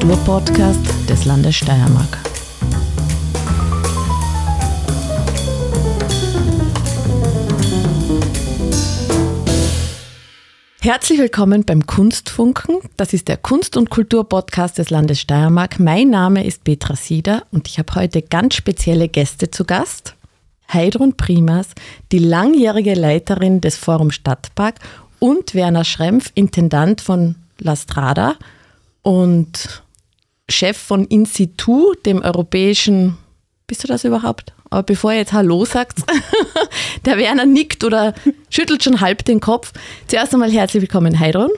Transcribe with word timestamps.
Kulturpodcast 0.00 1.10
des 1.10 1.26
Landes 1.26 1.56
Steiermark. 1.56 2.18
Herzlich 10.80 11.18
willkommen 11.18 11.66
beim 11.66 11.86
Kunstfunken. 11.86 12.78
Das 12.96 13.12
ist 13.12 13.28
der 13.28 13.36
Kunst- 13.36 13.76
und 13.76 13.90
Kulturpodcast 13.90 14.78
des 14.78 14.88
Landes 14.88 15.20
Steiermark. 15.20 15.78
Mein 15.78 16.08
Name 16.08 16.46
ist 16.46 16.64
Petra 16.64 16.96
Sieder 16.96 17.44
und 17.52 17.68
ich 17.68 17.78
habe 17.78 17.94
heute 17.94 18.22
ganz 18.22 18.54
spezielle 18.54 19.06
Gäste 19.06 19.50
zu 19.50 19.66
Gast. 19.66 20.14
Heidrun 20.72 21.18
Primas, 21.18 21.68
die 22.10 22.20
langjährige 22.20 22.94
Leiterin 22.94 23.60
des 23.60 23.76
Forum 23.76 24.10
Stadtpark 24.10 24.76
und 25.18 25.54
Werner 25.54 25.84
Schrempf, 25.84 26.32
Intendant 26.34 27.02
von 27.02 27.34
La 27.58 27.76
Strada 27.76 28.36
und 29.02 29.82
Chef 30.50 30.76
von 30.76 31.04
Insitu, 31.06 31.94
dem 32.04 32.22
europäischen, 32.22 33.16
bist 33.66 33.84
du 33.84 33.88
das 33.88 34.04
überhaupt? 34.04 34.52
Aber 34.70 34.82
bevor 34.82 35.12
ihr 35.12 35.18
jetzt 35.18 35.32
Hallo 35.32 35.64
sagt, 35.64 36.00
der 37.04 37.18
Werner 37.18 37.46
nickt 37.46 37.84
oder 37.84 38.14
schüttelt 38.48 38.84
schon 38.84 39.00
halb 39.00 39.24
den 39.24 39.40
Kopf. 39.40 39.72
Zuerst 40.06 40.32
einmal 40.32 40.50
herzlich 40.50 40.82
willkommen, 40.82 41.18
Heidrun. 41.18 41.50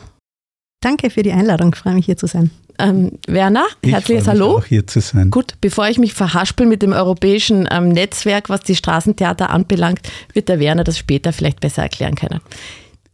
Danke 0.80 1.10
für 1.10 1.22
die 1.22 1.32
Einladung, 1.32 1.72
ich 1.74 1.80
freue 1.80 1.94
mich 1.94 2.06
hier 2.06 2.16
zu 2.16 2.26
sein. 2.26 2.50
Ähm, 2.78 3.18
Werner, 3.26 3.66
herzliches 3.84 4.26
Hallo. 4.26 4.56
Auch 4.56 4.64
hier 4.64 4.86
zu 4.86 5.00
sein. 5.00 5.30
Gut, 5.30 5.54
bevor 5.60 5.88
ich 5.88 5.98
mich 5.98 6.14
verhaspel 6.14 6.66
mit 6.66 6.82
dem 6.82 6.92
europäischen 6.92 7.68
ähm, 7.70 7.90
Netzwerk, 7.90 8.48
was 8.48 8.62
die 8.62 8.74
Straßentheater 8.74 9.50
anbelangt, 9.50 10.00
wird 10.32 10.48
der 10.48 10.58
Werner 10.58 10.82
das 10.82 10.98
später 10.98 11.32
vielleicht 11.32 11.60
besser 11.60 11.82
erklären 11.82 12.14
können. 12.14 12.40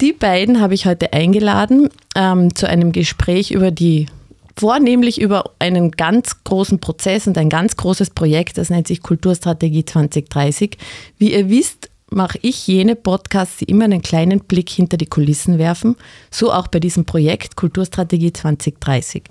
Die 0.00 0.12
beiden 0.12 0.60
habe 0.60 0.74
ich 0.74 0.86
heute 0.86 1.12
eingeladen 1.12 1.88
ähm, 2.14 2.54
zu 2.54 2.68
einem 2.68 2.92
Gespräch 2.92 3.50
über 3.50 3.72
die 3.72 4.06
vornehmlich 4.58 5.20
über 5.20 5.52
einen 5.58 5.92
ganz 5.92 6.42
großen 6.44 6.80
Prozess 6.80 7.26
und 7.26 7.38
ein 7.38 7.48
ganz 7.48 7.76
großes 7.76 8.10
Projekt, 8.10 8.58
das 8.58 8.70
nennt 8.70 8.88
sich 8.88 9.02
Kulturstrategie 9.02 9.84
2030. 9.84 10.76
Wie 11.16 11.32
ihr 11.32 11.48
wisst, 11.48 11.90
mache 12.10 12.38
ich 12.42 12.66
jene 12.66 12.96
Podcasts, 12.96 13.58
die 13.58 13.66
immer 13.66 13.84
einen 13.84 14.02
kleinen 14.02 14.40
Blick 14.40 14.68
hinter 14.68 14.96
die 14.96 15.06
Kulissen 15.06 15.58
werfen, 15.58 15.96
so 16.30 16.52
auch 16.52 16.68
bei 16.68 16.80
diesem 16.80 17.04
Projekt 17.04 17.56
Kulturstrategie 17.56 18.32
2030. 18.32 19.24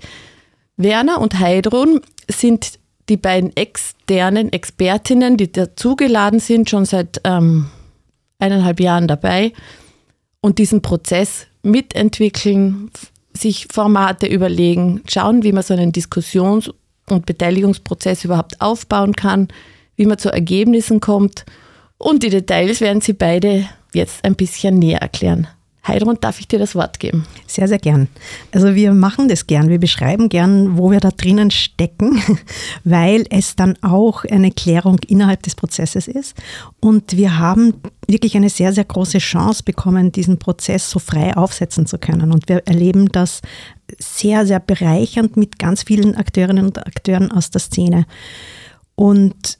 Werner 0.76 1.20
und 1.20 1.38
Heidrun 1.38 2.00
sind 2.30 2.78
die 3.08 3.16
beiden 3.16 3.56
externen 3.56 4.52
Expertinnen, 4.52 5.36
die 5.36 5.50
dazugeladen 5.50 6.40
sind, 6.40 6.70
schon 6.70 6.84
seit 6.84 7.20
ähm, 7.24 7.66
eineinhalb 8.38 8.80
Jahren 8.80 9.08
dabei 9.08 9.52
und 10.40 10.58
diesen 10.58 10.82
Prozess 10.82 11.46
mitentwickeln, 11.62 12.90
sich 13.40 13.68
Formate 13.72 14.26
überlegen, 14.26 15.02
schauen, 15.08 15.42
wie 15.42 15.52
man 15.52 15.62
so 15.62 15.74
einen 15.74 15.92
Diskussions- 15.92 16.70
und 17.08 17.26
Beteiligungsprozess 17.26 18.24
überhaupt 18.24 18.60
aufbauen 18.60 19.14
kann, 19.14 19.48
wie 19.96 20.06
man 20.06 20.18
zu 20.18 20.30
Ergebnissen 20.30 21.00
kommt. 21.00 21.44
Und 21.96 22.22
die 22.22 22.30
Details 22.30 22.80
werden 22.80 23.00
Sie 23.00 23.12
beide 23.12 23.68
jetzt 23.92 24.24
ein 24.24 24.36
bisschen 24.36 24.78
näher 24.78 25.00
erklären. 25.00 25.48
Heidrun, 25.88 26.18
darf 26.20 26.38
ich 26.38 26.46
dir 26.46 26.58
das 26.58 26.74
Wort 26.74 27.00
geben? 27.00 27.26
Sehr, 27.46 27.66
sehr 27.66 27.78
gern. 27.78 28.08
Also 28.52 28.74
wir 28.74 28.92
machen 28.92 29.28
das 29.28 29.46
gern. 29.46 29.68
Wir 29.68 29.78
beschreiben 29.78 30.28
gern, 30.28 30.78
wo 30.78 30.90
wir 30.90 31.00
da 31.00 31.10
drinnen 31.10 31.50
stecken, 31.50 32.22
weil 32.84 33.24
es 33.30 33.56
dann 33.56 33.76
auch 33.82 34.24
eine 34.24 34.50
Klärung 34.50 34.98
innerhalb 35.08 35.42
des 35.42 35.54
Prozesses 35.54 36.06
ist. 36.06 36.36
Und 36.80 37.16
wir 37.16 37.38
haben 37.38 37.74
wirklich 38.06 38.36
eine 38.36 38.50
sehr, 38.50 38.72
sehr 38.72 38.84
große 38.84 39.18
Chance 39.18 39.62
bekommen, 39.64 40.12
diesen 40.12 40.38
Prozess 40.38 40.90
so 40.90 40.98
frei 40.98 41.36
aufsetzen 41.36 41.86
zu 41.86 41.98
können. 41.98 42.32
Und 42.32 42.48
wir 42.48 42.66
erleben 42.66 43.08
das 43.10 43.40
sehr, 43.98 44.46
sehr 44.46 44.60
bereichernd 44.60 45.36
mit 45.36 45.58
ganz 45.58 45.82
vielen 45.82 46.14
Akteurinnen 46.14 46.66
und 46.66 46.78
Akteuren 46.78 47.32
aus 47.32 47.50
der 47.50 47.60
Szene. 47.60 48.06
Und 48.94 49.58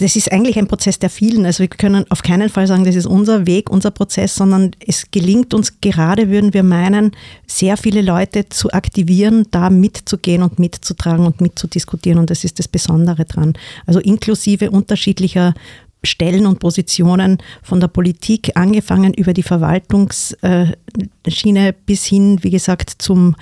das 0.00 0.16
ist 0.16 0.32
eigentlich 0.32 0.58
ein 0.58 0.66
Prozess 0.66 0.98
der 0.98 1.08
vielen. 1.08 1.46
Also 1.46 1.60
wir 1.60 1.68
können 1.68 2.04
auf 2.10 2.22
keinen 2.22 2.48
Fall 2.48 2.66
sagen, 2.66 2.84
das 2.84 2.96
ist 2.96 3.06
unser 3.06 3.46
Weg, 3.46 3.70
unser 3.70 3.92
Prozess, 3.92 4.34
sondern 4.34 4.72
es 4.84 5.12
gelingt 5.12 5.54
uns 5.54 5.80
gerade, 5.80 6.30
würden 6.30 6.52
wir 6.52 6.64
meinen, 6.64 7.12
sehr 7.46 7.76
viele 7.76 8.02
Leute 8.02 8.48
zu 8.48 8.72
aktivieren, 8.72 9.46
da 9.52 9.70
mitzugehen 9.70 10.42
und 10.42 10.58
mitzutragen 10.58 11.24
und 11.24 11.40
mitzudiskutieren. 11.40 12.18
Und 12.18 12.30
das 12.30 12.42
ist 12.42 12.58
das 12.58 12.66
Besondere 12.66 13.24
dran. 13.24 13.52
Also 13.86 14.00
inklusive 14.00 14.72
unterschiedlicher 14.72 15.54
Stellen 16.02 16.46
und 16.46 16.58
Positionen 16.58 17.38
von 17.62 17.78
der 17.78 17.88
Politik 17.88 18.56
angefangen 18.56 19.14
über 19.14 19.32
die 19.32 19.44
Verwaltungsschiene 19.44 21.72
bis 21.86 22.04
hin, 22.04 22.40
wie 22.42 22.50
gesagt, 22.50 22.90
zum 22.98 23.36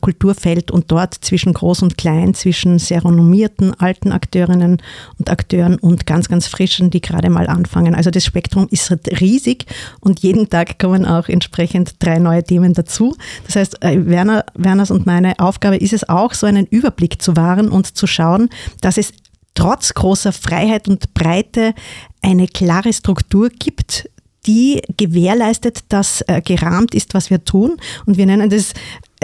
Kulturfeld 0.00 0.70
und 0.70 0.90
dort 0.90 1.14
zwischen 1.14 1.52
Groß 1.52 1.82
und 1.82 1.98
Klein, 1.98 2.34
zwischen 2.34 2.78
sehr 2.78 3.04
renommierten 3.04 3.74
alten 3.78 4.12
Akteurinnen 4.12 4.82
und 5.18 5.30
Akteuren 5.30 5.78
und 5.78 6.06
ganz, 6.06 6.28
ganz 6.28 6.46
frischen, 6.46 6.90
die 6.90 7.00
gerade 7.00 7.30
mal 7.30 7.46
anfangen. 7.46 7.94
Also 7.94 8.10
das 8.10 8.24
Spektrum 8.24 8.68
ist 8.70 8.90
riesig 9.20 9.66
und 10.00 10.20
jeden 10.20 10.48
Tag 10.48 10.78
kommen 10.78 11.04
auch 11.04 11.28
entsprechend 11.28 11.96
drei 11.98 12.18
neue 12.18 12.42
Themen 12.42 12.74
dazu. 12.74 13.16
Das 13.46 13.56
heißt, 13.56 13.82
äh, 13.84 14.06
Werner, 14.06 14.44
Werners 14.54 14.90
und 14.90 15.06
meine 15.06 15.38
Aufgabe 15.38 15.76
ist 15.76 15.92
es 15.92 16.08
auch, 16.08 16.34
so 16.34 16.46
einen 16.46 16.66
Überblick 16.66 17.20
zu 17.20 17.36
wahren 17.36 17.68
und 17.68 17.96
zu 17.96 18.06
schauen, 18.06 18.48
dass 18.80 18.98
es 18.98 19.12
trotz 19.54 19.92
großer 19.94 20.32
Freiheit 20.32 20.88
und 20.88 21.14
Breite 21.14 21.74
eine 22.22 22.46
klare 22.46 22.92
Struktur 22.92 23.50
gibt, 23.50 24.08
die 24.46 24.80
gewährleistet, 24.96 25.80
dass 25.88 26.22
äh, 26.22 26.40
gerahmt 26.40 26.94
ist, 26.94 27.12
was 27.14 27.28
wir 27.30 27.44
tun. 27.44 27.76
Und 28.06 28.16
wir 28.16 28.26
nennen 28.26 28.50
das 28.50 28.72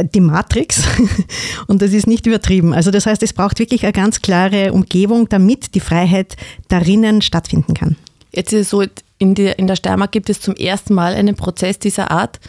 die 0.02 0.20
Matrix. 0.20 0.82
Und 1.66 1.82
das 1.82 1.92
ist 1.92 2.06
nicht 2.06 2.26
übertrieben. 2.26 2.74
Also 2.74 2.90
das 2.90 3.06
heißt, 3.06 3.22
es 3.22 3.32
braucht 3.32 3.58
wirklich 3.58 3.84
eine 3.84 3.92
ganz 3.92 4.22
klare 4.22 4.72
Umgebung, 4.72 5.28
damit 5.28 5.74
die 5.74 5.80
Freiheit 5.80 6.36
darinnen 6.68 7.22
stattfinden 7.22 7.74
kann. 7.74 7.96
Jetzt 8.32 8.52
ist 8.52 8.60
es 8.60 8.70
so, 8.70 8.84
in 9.18 9.34
der, 9.34 9.58
in 9.58 9.66
der 9.66 9.76
Steiermark 9.76 10.12
gibt 10.12 10.28
es 10.28 10.40
zum 10.40 10.54
ersten 10.54 10.94
Mal 10.94 11.14
einen 11.14 11.36
Prozess 11.36 11.78
dieser 11.78 12.10
Art, 12.10 12.40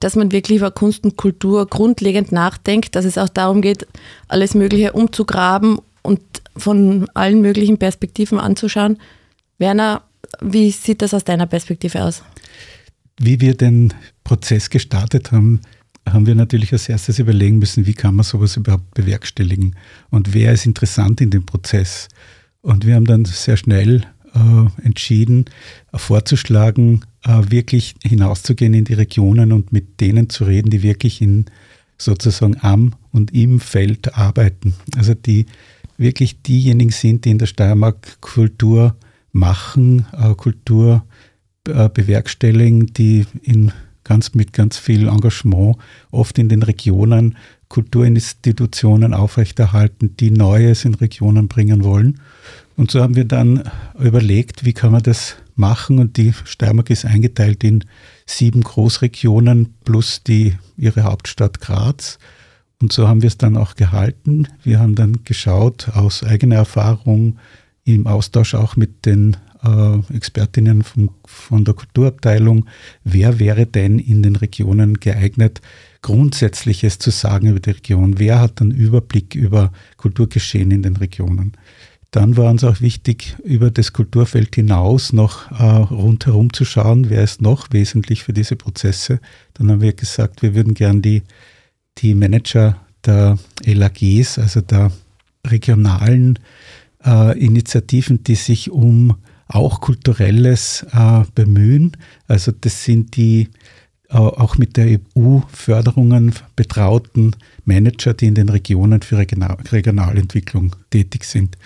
dass 0.00 0.16
man 0.16 0.32
wirklich 0.32 0.58
über 0.58 0.70
Kunst 0.70 1.04
und 1.04 1.16
Kultur 1.16 1.66
grundlegend 1.66 2.32
nachdenkt, 2.32 2.96
dass 2.96 3.04
es 3.04 3.18
auch 3.18 3.28
darum 3.28 3.62
geht, 3.62 3.86
alles 4.28 4.54
Mögliche 4.54 4.92
umzugraben 4.92 5.78
und 6.02 6.20
von 6.56 7.08
allen 7.14 7.40
möglichen 7.40 7.78
Perspektiven 7.78 8.38
anzuschauen. 8.38 8.98
Werner, 9.58 10.02
wie 10.40 10.70
sieht 10.70 11.02
das 11.02 11.14
aus 11.14 11.24
deiner 11.24 11.46
Perspektive 11.46 12.02
aus? 12.04 12.22
Wie 13.18 13.40
wir 13.40 13.54
den 13.54 13.94
Prozess 14.24 14.70
gestartet 14.70 15.32
haben, 15.32 15.60
haben 16.06 16.26
wir 16.26 16.34
natürlich 16.34 16.72
als 16.72 16.88
erstes 16.88 17.18
überlegen 17.18 17.58
müssen, 17.58 17.86
wie 17.86 17.94
kann 17.94 18.14
man 18.14 18.24
sowas 18.24 18.56
überhaupt 18.56 18.94
bewerkstelligen 18.94 19.76
und 20.10 20.34
wer 20.34 20.52
ist 20.52 20.66
interessant 20.66 21.20
in 21.20 21.30
dem 21.30 21.46
Prozess. 21.46 22.08
Und 22.60 22.86
wir 22.86 22.94
haben 22.94 23.06
dann 23.06 23.24
sehr 23.24 23.56
schnell 23.56 24.02
äh, 24.34 24.84
entschieden, 24.84 25.46
äh, 25.92 25.98
vorzuschlagen, 25.98 27.04
äh, 27.24 27.42
wirklich 27.48 27.94
hinauszugehen 28.02 28.74
in 28.74 28.84
die 28.84 28.94
Regionen 28.94 29.52
und 29.52 29.72
mit 29.72 30.00
denen 30.00 30.28
zu 30.30 30.44
reden, 30.44 30.70
die 30.70 30.82
wirklich 30.82 31.20
in 31.22 31.46
sozusagen 31.98 32.56
am 32.60 32.94
und 33.12 33.32
im 33.32 33.60
Feld 33.60 34.16
arbeiten. 34.16 34.74
Also 34.96 35.14
die 35.14 35.46
wirklich 35.96 36.42
diejenigen 36.42 36.90
sind, 36.90 37.24
die 37.24 37.30
in 37.30 37.38
der 37.38 37.46
Steiermark 37.46 38.20
Kultur 38.20 38.96
machen, 39.32 40.06
äh, 40.12 40.34
Kultur 40.34 41.04
äh, 41.68 41.88
bewerkstelligen, 41.88 42.86
die 42.86 43.26
in 43.42 43.72
ganz 44.04 44.34
mit 44.34 44.52
ganz 44.52 44.78
viel 44.78 45.08
Engagement 45.08 45.76
oft 46.10 46.38
in 46.38 46.48
den 46.48 46.62
Regionen 46.62 47.36
Kulturinstitutionen 47.68 49.14
aufrechterhalten, 49.14 50.16
die 50.16 50.30
Neues 50.30 50.84
in 50.84 50.94
Regionen 50.94 51.48
bringen 51.48 51.82
wollen. 51.82 52.20
Und 52.76 52.90
so 52.90 53.00
haben 53.00 53.16
wir 53.16 53.24
dann 53.24 53.64
überlegt, 53.98 54.64
wie 54.64 54.72
kann 54.72 54.92
man 54.92 55.02
das 55.02 55.36
machen. 55.56 55.98
Und 55.98 56.16
die 56.16 56.32
Steiermark 56.44 56.90
ist 56.90 57.04
eingeteilt 57.04 57.64
in 57.64 57.84
sieben 58.26 58.62
Großregionen 58.62 59.74
plus 59.84 60.22
die, 60.22 60.56
ihre 60.76 61.02
Hauptstadt 61.02 61.60
Graz. 61.60 62.18
Und 62.80 62.92
so 62.92 63.08
haben 63.08 63.22
wir 63.22 63.28
es 63.28 63.38
dann 63.38 63.56
auch 63.56 63.76
gehalten. 63.76 64.48
Wir 64.62 64.80
haben 64.80 64.94
dann 64.94 65.24
geschaut 65.24 65.88
aus 65.94 66.22
eigener 66.22 66.56
Erfahrung, 66.56 67.38
im 67.84 68.06
Austausch 68.06 68.54
auch 68.54 68.76
mit 68.76 69.04
den 69.04 69.36
Expertinnen 70.14 70.82
von, 70.82 71.10
von 71.24 71.64
der 71.64 71.74
Kulturabteilung, 71.74 72.66
wer 73.02 73.38
wäre 73.38 73.66
denn 73.66 73.98
in 73.98 74.22
den 74.22 74.36
Regionen 74.36 74.94
geeignet, 74.94 75.60
Grundsätzliches 76.02 76.98
zu 76.98 77.10
sagen 77.10 77.48
über 77.48 77.60
die 77.60 77.70
Region? 77.70 78.18
Wer 78.18 78.40
hat 78.40 78.60
einen 78.60 78.72
Überblick 78.72 79.34
über 79.34 79.72
Kulturgeschehen 79.96 80.70
in 80.70 80.82
den 80.82 80.96
Regionen? 80.96 81.52
Dann 82.10 82.36
war 82.36 82.50
uns 82.50 82.62
auch 82.62 82.80
wichtig, 82.80 83.36
über 83.42 83.70
das 83.72 83.92
Kulturfeld 83.92 84.54
hinaus 84.54 85.12
noch 85.12 85.50
äh, 85.50 85.64
rundherum 85.64 86.52
zu 86.52 86.64
schauen, 86.64 87.10
wer 87.10 87.24
ist 87.24 87.42
noch 87.42 87.68
wesentlich 87.72 88.22
für 88.22 88.32
diese 88.32 88.54
Prozesse. 88.54 89.18
Dann 89.54 89.70
haben 89.70 89.80
wir 89.80 89.94
gesagt, 89.94 90.42
wir 90.42 90.54
würden 90.54 90.74
gern 90.74 91.02
die, 91.02 91.22
die 91.98 92.14
Manager 92.14 92.76
der 93.04 93.38
LAGs, 93.64 94.38
also 94.38 94.60
der 94.60 94.92
regionalen 95.44 96.38
äh, 97.04 97.36
Initiativen, 97.38 98.22
die 98.22 98.36
sich 98.36 98.70
um 98.70 99.16
auch 99.54 99.80
kulturelles 99.80 100.84
äh, 100.92 101.22
bemühen. 101.34 101.96
Also 102.28 102.52
das 102.52 102.84
sind 102.84 103.16
die 103.16 103.48
auch 104.10 104.58
mit 104.58 104.76
der 104.76 105.00
EU-Förderungen 105.16 106.34
betrauten 106.54 107.34
Manager, 107.64 108.14
die 108.14 108.26
in 108.26 108.36
den 108.36 108.48
Regionen 108.48 109.02
für 109.02 109.18
Regionalentwicklung 109.18 110.76
tätig 110.90 111.24
sind. 111.24 111.56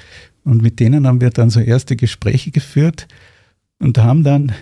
Und 0.44 0.62
mit 0.62 0.80
denen 0.80 1.06
haben 1.06 1.20
wir 1.20 1.28
dann 1.28 1.50
so 1.50 1.60
erste 1.60 1.94
Gespräche 1.94 2.50
geführt 2.50 3.06
und 3.80 3.98
haben 3.98 4.24
dann, 4.24 4.52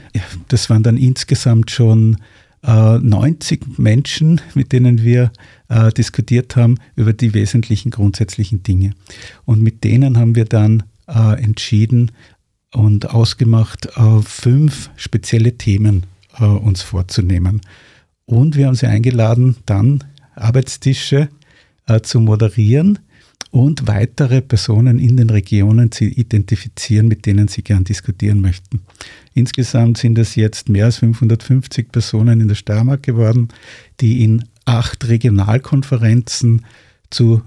das 0.48 0.68
waren 0.68 0.82
dann 0.82 0.96
insgesamt 0.96 1.70
schon 1.70 2.16
äh, 2.64 2.98
90 2.98 3.78
Menschen, 3.78 4.40
mit 4.54 4.72
denen 4.72 5.02
wir 5.02 5.30
äh, 5.68 5.90
diskutiert 5.92 6.56
haben 6.56 6.78
über 6.96 7.12
die 7.12 7.34
wesentlichen 7.34 7.90
grundsätzlichen 7.90 8.62
Dinge. 8.62 8.94
Und 9.44 9.62
mit 9.62 9.84
denen 9.84 10.18
haben 10.18 10.34
wir 10.34 10.44
dann 10.44 10.82
äh, 11.06 11.40
entschieden 11.42 12.10
und 12.76 13.08
ausgemacht, 13.08 13.86
äh, 13.96 14.20
fünf 14.22 14.90
spezielle 14.96 15.56
Themen 15.56 16.04
äh, 16.38 16.44
uns 16.44 16.82
vorzunehmen. 16.82 17.62
Und 18.26 18.54
wir 18.54 18.66
haben 18.66 18.74
sie 18.74 18.86
eingeladen, 18.86 19.56
dann 19.64 20.04
Arbeitstische 20.34 21.30
äh, 21.86 22.02
zu 22.02 22.20
moderieren 22.20 22.98
und 23.50 23.88
weitere 23.88 24.42
Personen 24.42 24.98
in 24.98 25.16
den 25.16 25.30
Regionen 25.30 25.90
zu 25.90 26.04
identifizieren, 26.04 27.08
mit 27.08 27.24
denen 27.24 27.48
sie 27.48 27.62
gern 27.62 27.84
diskutieren 27.84 28.42
möchten. 28.42 28.82
Insgesamt 29.32 29.96
sind 29.96 30.18
es 30.18 30.34
jetzt 30.34 30.68
mehr 30.68 30.84
als 30.84 30.98
550 30.98 31.90
Personen 31.90 32.42
in 32.42 32.48
der 32.48 32.56
Steiermark 32.56 33.02
geworden, 33.02 33.48
die 34.02 34.22
in 34.22 34.44
acht 34.66 35.08
Regionalkonferenzen 35.08 36.66
zu 37.08 37.40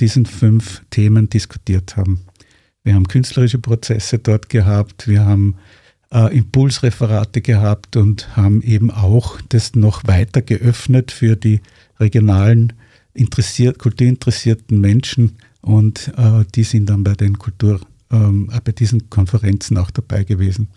diesen 0.00 0.24
fünf 0.24 0.82
Themen 0.88 1.28
diskutiert 1.28 1.96
haben. 1.96 2.27
Wir 2.88 2.94
haben 2.94 3.06
künstlerische 3.06 3.58
Prozesse 3.58 4.18
dort 4.18 4.48
gehabt, 4.48 5.08
wir 5.08 5.26
haben 5.26 5.56
äh, 6.10 6.34
Impulsreferate 6.34 7.42
gehabt 7.42 7.96
und 7.96 8.34
haben 8.34 8.62
eben 8.62 8.90
auch 8.90 9.38
das 9.50 9.74
noch 9.74 10.06
weiter 10.06 10.40
geöffnet 10.40 11.12
für 11.12 11.36
die 11.36 11.60
regionalen 12.00 12.72
interessiert, 13.12 13.78
kulturinteressierten 13.78 14.80
Menschen 14.80 15.36
und 15.60 16.14
äh, 16.16 16.46
die 16.54 16.64
sind 16.64 16.88
dann 16.88 17.04
bei 17.04 17.12
den 17.12 17.36
Kultur, 17.36 17.78
ähm, 18.10 18.50
bei 18.64 18.72
diesen 18.72 19.10
Konferenzen 19.10 19.76
auch 19.76 19.90
dabei 19.90 20.24
gewesen. 20.24 20.68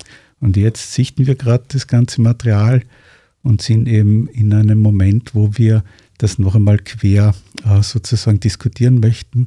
Und 0.42 0.58
jetzt 0.58 0.94
sichten 0.94 1.28
wir 1.28 1.36
gerade 1.36 1.64
das 1.70 1.88
ganze 1.88 2.20
Material 2.20 2.84
und 3.42 3.62
sind 3.62 3.88
eben 3.88 4.28
in 4.28 4.52
einem 4.52 4.80
Moment, 4.80 5.34
wo 5.34 5.52
wir 5.54 5.82
das 6.18 6.40
noch 6.40 6.56
einmal 6.56 6.80
quer 6.80 7.34
äh, 7.64 7.82
sozusagen 7.82 8.42
diskutieren 8.42 9.00
möchten. 9.00 9.46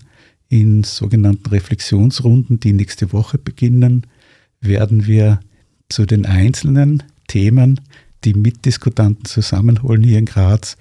In 0.55 0.85
sogenannten 0.85 1.49
Reflexionsrunden, 1.49 2.61
die 2.61 2.73
nächste 2.73 3.13
Woche 3.13 3.39
beginnen, 3.39 4.07
werden 4.61 5.09
wir 5.09 5.41
zu 5.89 6.07
den 6.07 6.27
einzelnen 6.27 7.03
Themen 7.27 7.81
die 8.23 8.35
Mitdiskutanten 8.35 9.25
zusammenholen 9.25 10.05
hier 10.05 10.21
in 10.21 10.27
Graz, 10.27 10.77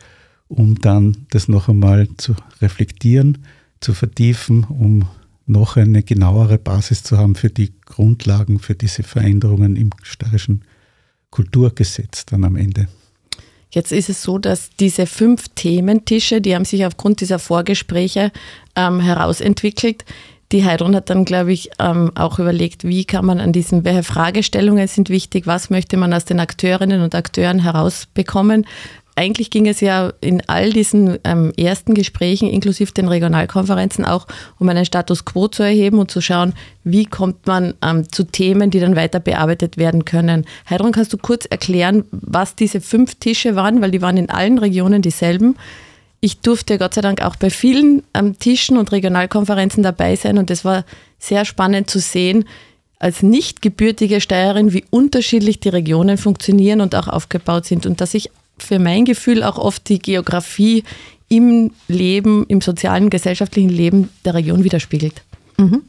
um 0.47 0.75
dann 0.75 1.25
das 1.31 1.47
noch 1.47 1.69
einmal 1.69 2.07
zu 2.17 2.35
reflektieren, 2.61 3.39
zu 3.79 3.95
vertiefen, 3.95 4.63
um 4.65 5.07
noch 5.47 5.75
eine 5.75 6.03
genauere 6.03 6.59
Basis 6.59 7.01
zu 7.01 7.17
haben 7.17 7.33
für 7.33 7.49
die 7.49 7.73
Grundlagen 7.83 8.59
für 8.59 8.75
diese 8.75 9.01
Veränderungen 9.01 9.75
im 9.75 9.89
steirischen 10.03 10.65
Kulturgesetz 11.31 12.27
dann 12.27 12.43
am 12.43 12.57
Ende. 12.57 12.89
Jetzt 13.73 13.91
ist 13.91 14.07
es 14.07 14.21
so, 14.21 14.37
dass 14.37 14.69
diese 14.79 15.07
fünf 15.07 15.49
Thementische, 15.55 16.41
die 16.41 16.53
haben 16.53 16.63
sich 16.63 16.85
aufgrund 16.85 17.21
dieser 17.21 17.39
Vorgespräche 17.39 18.31
ähm, 18.75 18.99
herausentwickelt. 18.99 20.05
Die 20.51 20.63
Heidrun 20.63 20.95
hat 20.95 21.09
dann, 21.09 21.25
glaube 21.25 21.51
ich, 21.53 21.71
ähm, 21.79 22.11
auch 22.13 22.37
überlegt, 22.37 22.83
wie 22.83 23.03
kann 23.03 23.25
man 23.25 23.39
an 23.39 23.51
diesen, 23.51 23.83
welche 23.83 24.03
Fragestellungen 24.03 24.87
sind 24.87 25.09
wichtig, 25.09 25.47
was 25.47 25.71
möchte 25.71 25.97
man 25.97 26.13
aus 26.13 26.25
den 26.25 26.39
Akteurinnen 26.39 27.01
und 27.01 27.15
Akteuren 27.15 27.57
herausbekommen, 27.57 28.67
eigentlich 29.15 29.51
ging 29.51 29.67
es 29.67 29.79
ja 29.79 30.11
in 30.21 30.41
all 30.47 30.71
diesen 30.71 31.19
ähm, 31.23 31.53
ersten 31.55 31.93
Gesprächen, 31.93 32.49
inklusive 32.49 32.93
den 32.93 33.07
Regionalkonferenzen, 33.07 34.05
auch 34.05 34.27
um 34.59 34.69
einen 34.69 34.85
Status 34.85 35.23
quo 35.23 35.47
zu 35.47 35.63
erheben 35.63 35.99
und 35.99 36.09
zu 36.09 36.19
schauen, 36.19 36.53
wie 36.83 37.05
kommt 37.05 37.45
man 37.45 37.75
ähm, 37.83 38.11
zu 38.11 38.23
Themen, 38.23 38.71
die 38.71 38.79
dann 38.79 38.95
weiter 38.95 39.19
bearbeitet 39.19 39.77
werden 39.77 40.05
können. 40.05 40.45
Heidrun, 40.69 40.91
kannst 40.91 41.13
du 41.13 41.17
kurz 41.17 41.45
erklären, 41.45 42.05
was 42.11 42.55
diese 42.55 42.81
fünf 42.81 43.15
Tische 43.15 43.55
waren, 43.55 43.81
weil 43.81 43.91
die 43.91 44.01
waren 44.01 44.17
in 44.17 44.29
allen 44.29 44.57
Regionen 44.57 45.01
dieselben. 45.01 45.57
Ich 46.19 46.39
durfte 46.39 46.77
Gott 46.77 46.93
sei 46.93 47.01
Dank 47.01 47.21
auch 47.21 47.35
bei 47.35 47.49
vielen 47.49 48.03
ähm, 48.13 48.39
Tischen 48.39 48.77
und 48.77 48.91
Regionalkonferenzen 48.91 49.83
dabei 49.83 50.15
sein 50.15 50.37
und 50.37 50.49
es 50.49 50.65
war 50.65 50.85
sehr 51.19 51.45
spannend 51.45 51.89
zu 51.89 51.99
sehen, 51.99 52.45
als 52.97 53.21
nicht 53.21 53.61
gebürtige 53.61 54.21
Steirerin, 54.21 54.71
wie 54.71 54.85
unterschiedlich 54.89 55.59
die 55.59 55.69
Regionen 55.69 56.17
funktionieren 56.17 56.79
und 56.79 56.95
auch 56.95 57.09
aufgebaut 57.09 57.65
sind 57.65 57.85
und 57.85 57.99
dass 57.99 58.13
ich 58.13 58.31
für 58.63 58.79
mein 58.79 59.05
Gefühl 59.05 59.43
auch 59.43 59.57
oft 59.57 59.87
die 59.89 59.99
Geografie 59.99 60.83
im 61.29 61.71
Leben, 61.87 62.45
im 62.47 62.61
sozialen, 62.61 63.09
gesellschaftlichen 63.09 63.69
Leben 63.69 64.09
der 64.25 64.35
Region 64.35 64.63
widerspiegelt. 64.63 65.23
Mhm. 65.57 65.83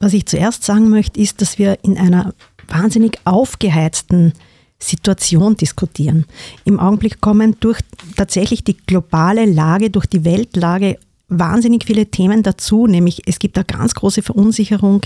Was 0.00 0.12
ich 0.12 0.26
zuerst 0.26 0.64
sagen 0.64 0.90
möchte, 0.90 1.20
ist, 1.20 1.40
dass 1.40 1.58
wir 1.58 1.78
in 1.82 1.96
einer 1.96 2.34
wahnsinnig 2.68 3.18
aufgeheizten 3.24 4.32
Situation 4.78 5.56
diskutieren. 5.56 6.26
Im 6.64 6.78
Augenblick 6.80 7.20
kommen 7.20 7.56
durch 7.60 7.80
tatsächlich 8.16 8.64
die 8.64 8.76
globale 8.76 9.46
Lage, 9.46 9.90
durch 9.90 10.06
die 10.06 10.24
Weltlage 10.24 10.98
wahnsinnig 11.28 11.84
viele 11.84 12.06
Themen 12.06 12.42
dazu, 12.42 12.86
nämlich 12.86 13.22
es 13.26 13.38
gibt 13.38 13.56
eine 13.56 13.64
ganz 13.64 13.94
große 13.94 14.22
Verunsicherung, 14.22 15.02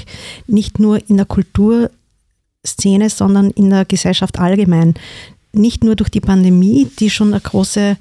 nicht 0.47 0.79
nur 0.79 1.09
in 1.09 1.17
der 1.17 1.27
Kulturszene, 1.27 3.09
sondern 3.09 3.51
in 3.51 3.71
der 3.71 3.85
Gesellschaft 3.85 4.39
allgemein 4.39 4.95
nicht 5.53 5.85
nur 5.85 5.97
durch 5.97 6.11
die 6.11 6.21
Pandemie, 6.21 6.89
die 6.99 7.11
schon 7.11 7.33
eine 7.33 7.41
große 7.41 7.97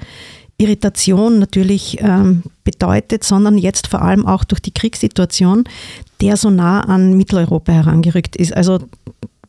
Irritation 0.57 1.39
natürlich 1.39 1.97
ähm, 2.01 2.43
bedeutet, 2.63 3.23
sondern 3.23 3.57
jetzt 3.57 3.87
vor 3.87 4.01
allem 4.01 4.25
auch 4.25 4.43
durch 4.43 4.59
die 4.59 4.73
Kriegssituation, 4.73 5.65
der 6.19 6.35
so 6.35 6.49
nah 6.49 6.81
an 6.81 7.15
Mitteleuropa 7.15 7.71
herangerückt 7.71 8.35
ist. 8.35 8.53
Also 8.53 8.79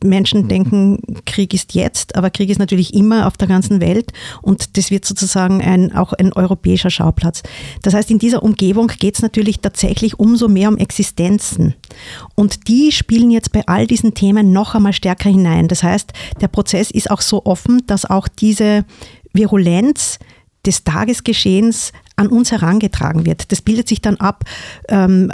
Menschen 0.03 0.47
denken, 0.47 0.99
Krieg 1.25 1.53
ist 1.53 1.73
jetzt, 1.73 2.15
aber 2.15 2.29
Krieg 2.29 2.49
ist 2.49 2.59
natürlich 2.59 2.93
immer 2.93 3.27
auf 3.27 3.37
der 3.37 3.47
ganzen 3.47 3.81
Welt 3.81 4.11
und 4.41 4.77
das 4.77 4.91
wird 4.91 5.05
sozusagen 5.05 5.61
ein, 5.61 5.95
auch 5.95 6.13
ein 6.13 6.33
europäischer 6.33 6.89
Schauplatz. 6.89 7.43
Das 7.81 7.93
heißt, 7.93 8.11
in 8.11 8.19
dieser 8.19 8.43
Umgebung 8.43 8.87
geht 8.87 9.15
es 9.15 9.21
natürlich 9.21 9.59
tatsächlich 9.59 10.19
umso 10.19 10.47
mehr 10.47 10.69
um 10.69 10.77
Existenzen. 10.77 11.75
Und 12.35 12.67
die 12.67 12.91
spielen 12.91 13.31
jetzt 13.31 13.51
bei 13.51 13.63
all 13.67 13.87
diesen 13.87 14.13
Themen 14.13 14.51
noch 14.51 14.75
einmal 14.75 14.93
stärker 14.93 15.29
hinein. 15.29 15.67
Das 15.67 15.83
heißt, 15.83 16.13
der 16.41 16.47
Prozess 16.47 16.91
ist 16.91 17.11
auch 17.11 17.21
so 17.21 17.45
offen, 17.45 17.83
dass 17.87 18.05
auch 18.05 18.27
diese 18.27 18.85
Virulenz 19.33 20.19
des 20.65 20.83
Tagesgeschehens 20.83 21.93
an 22.19 22.27
uns 22.27 22.51
herangetragen 22.51 23.25
wird. 23.25 23.51
Das 23.51 23.61
bildet 23.61 23.87
sich 23.87 24.01
dann 24.01 24.17
ab 24.17 24.43
ähm, 24.89 25.31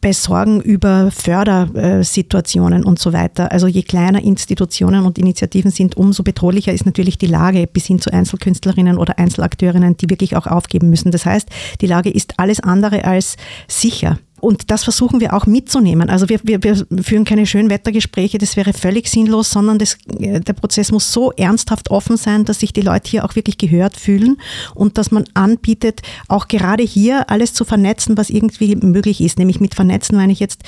bei 0.00 0.12
Sorgen 0.12 0.60
über 0.60 1.10
Fördersituationen 1.10 2.84
und 2.84 2.98
so 2.98 3.12
weiter. 3.12 3.52
Also 3.52 3.66
je 3.66 3.82
kleiner 3.82 4.22
Institutionen 4.22 5.04
und 5.04 5.18
Initiativen 5.18 5.70
sind, 5.70 5.96
umso 5.96 6.22
bedrohlicher 6.22 6.72
ist 6.72 6.86
natürlich 6.86 7.18
die 7.18 7.26
Lage 7.26 7.66
bis 7.66 7.86
hin 7.86 8.00
zu 8.00 8.12
Einzelkünstlerinnen 8.12 8.98
oder 8.98 9.18
Einzelakteurinnen, 9.18 9.96
die 9.96 10.10
wirklich 10.10 10.36
auch 10.36 10.46
aufgeben 10.46 10.90
müssen. 10.90 11.12
Das 11.12 11.24
heißt, 11.24 11.48
die 11.80 11.86
Lage 11.86 12.10
ist 12.10 12.38
alles 12.38 12.60
andere 12.60 13.04
als 13.04 13.36
sicher. 13.68 14.18
Und 14.42 14.72
das 14.72 14.82
versuchen 14.82 15.20
wir 15.20 15.34
auch 15.34 15.46
mitzunehmen. 15.46 16.10
Also 16.10 16.28
wir, 16.28 16.40
wir, 16.42 16.64
wir 16.64 16.84
führen 17.00 17.24
keine 17.24 17.46
Schönwettergespräche, 17.46 18.38
das 18.38 18.56
wäre 18.56 18.72
völlig 18.72 19.08
sinnlos, 19.08 19.52
sondern 19.52 19.78
das, 19.78 19.96
äh, 20.18 20.40
der 20.40 20.52
Prozess 20.52 20.90
muss 20.90 21.12
so 21.12 21.30
ernsthaft 21.30 21.92
offen 21.92 22.16
sein, 22.16 22.44
dass 22.44 22.58
sich 22.58 22.72
die 22.72 22.80
Leute 22.80 23.08
hier 23.08 23.24
auch 23.24 23.36
wirklich 23.36 23.56
gehört 23.56 23.96
fühlen 23.96 24.38
und 24.74 24.98
dass 24.98 25.12
man 25.12 25.26
anbietet, 25.34 26.02
auch 26.26 26.48
gerade 26.48 26.82
hier 26.82 27.30
alles 27.30 27.54
zu 27.54 27.64
vernetzen, 27.64 28.18
was 28.18 28.30
irgendwie 28.30 28.74
möglich 28.74 29.20
ist. 29.20 29.38
Nämlich 29.38 29.60
mit 29.60 29.76
vernetzen 29.76 30.16
meine 30.16 30.32
ich 30.32 30.40
jetzt 30.40 30.62